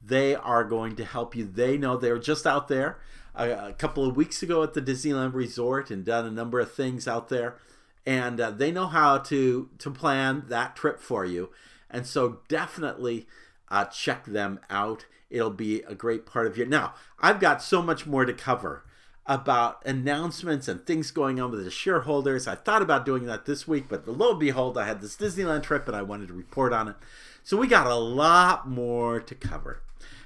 [0.03, 1.45] They are going to help you.
[1.45, 2.99] They know they're just out there
[3.35, 6.73] a, a, couple of weeks ago at the Disneyland Resort and done a number of
[6.73, 7.57] things out there,
[8.05, 11.51] and uh, they know how to to plan that trip for you.
[11.91, 13.27] And so definitely
[13.69, 15.07] uh, check them out.
[15.29, 16.67] It'll be a great part of your.
[16.67, 18.85] Now I've got so much more to cover
[19.29, 22.47] about announcements and things going on with the shareholders.
[22.47, 25.65] I thought about doing that this week, but lo and behold, I had this Disneyland
[25.65, 26.97] trip and I wanted to report on it.
[27.43, 29.83] So we got a lot more to cover.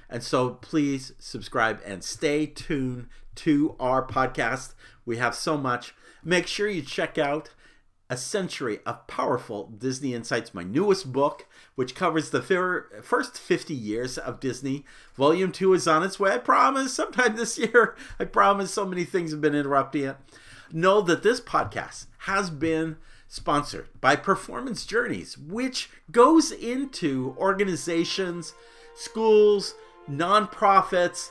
[0.09, 4.73] And so please subscribe and stay tuned to our podcast.
[5.05, 5.95] We have so much.
[6.23, 7.49] Make sure you check out
[8.11, 12.41] a Century of Powerful Disney Insights, my newest book, which covers the
[13.01, 14.83] first 50 years of Disney.
[15.15, 17.95] Volume 2 is on its way, I promise, sometime this year.
[18.19, 20.17] I promise so many things have been interrupting it.
[20.73, 22.97] Know that this podcast has been
[23.29, 28.53] sponsored by Performance Journeys, which goes into organizations,
[28.93, 29.73] schools,
[30.09, 31.29] nonprofits,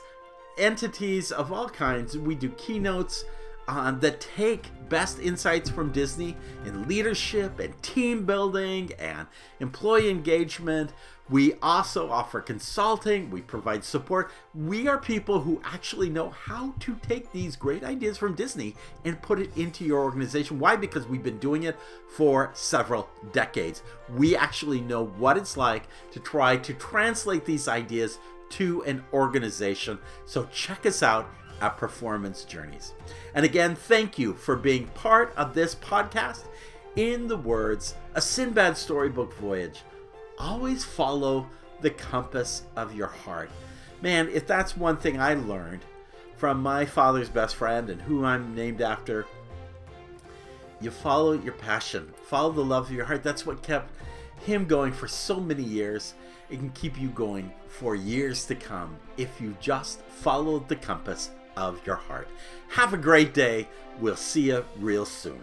[0.57, 2.17] entities of all kinds.
[2.17, 3.23] We do keynotes
[3.71, 9.27] uh, that take best insights from Disney in leadership and team building and
[9.61, 10.91] employee engagement.
[11.29, 14.31] We also offer consulting, we provide support.
[14.53, 19.21] We are people who actually know how to take these great ideas from Disney and
[19.21, 20.59] put it into your organization.
[20.59, 20.75] Why?
[20.75, 23.83] Because we've been doing it for several decades.
[24.17, 28.19] We actually know what it's like to try to translate these ideas
[28.49, 29.97] to an organization.
[30.25, 31.29] So check us out
[31.61, 32.93] at Performance Journeys.
[33.33, 36.43] And again, thank you for being part of this podcast.
[36.95, 39.83] In the words, a Sindbad storybook voyage,
[40.37, 41.47] always follow
[41.79, 43.49] the compass of your heart.
[44.01, 45.81] Man, if that's one thing I learned
[46.35, 49.25] from my father's best friend and who I'm named after,
[50.81, 53.23] you follow your passion, follow the love of your heart.
[53.23, 53.93] That's what kept
[54.39, 56.15] him going for so many years.
[56.49, 61.29] It can keep you going for years to come if you just follow the compass
[61.55, 62.27] of your heart.
[62.69, 63.67] Have a great day.
[63.99, 65.41] We'll see you real soon.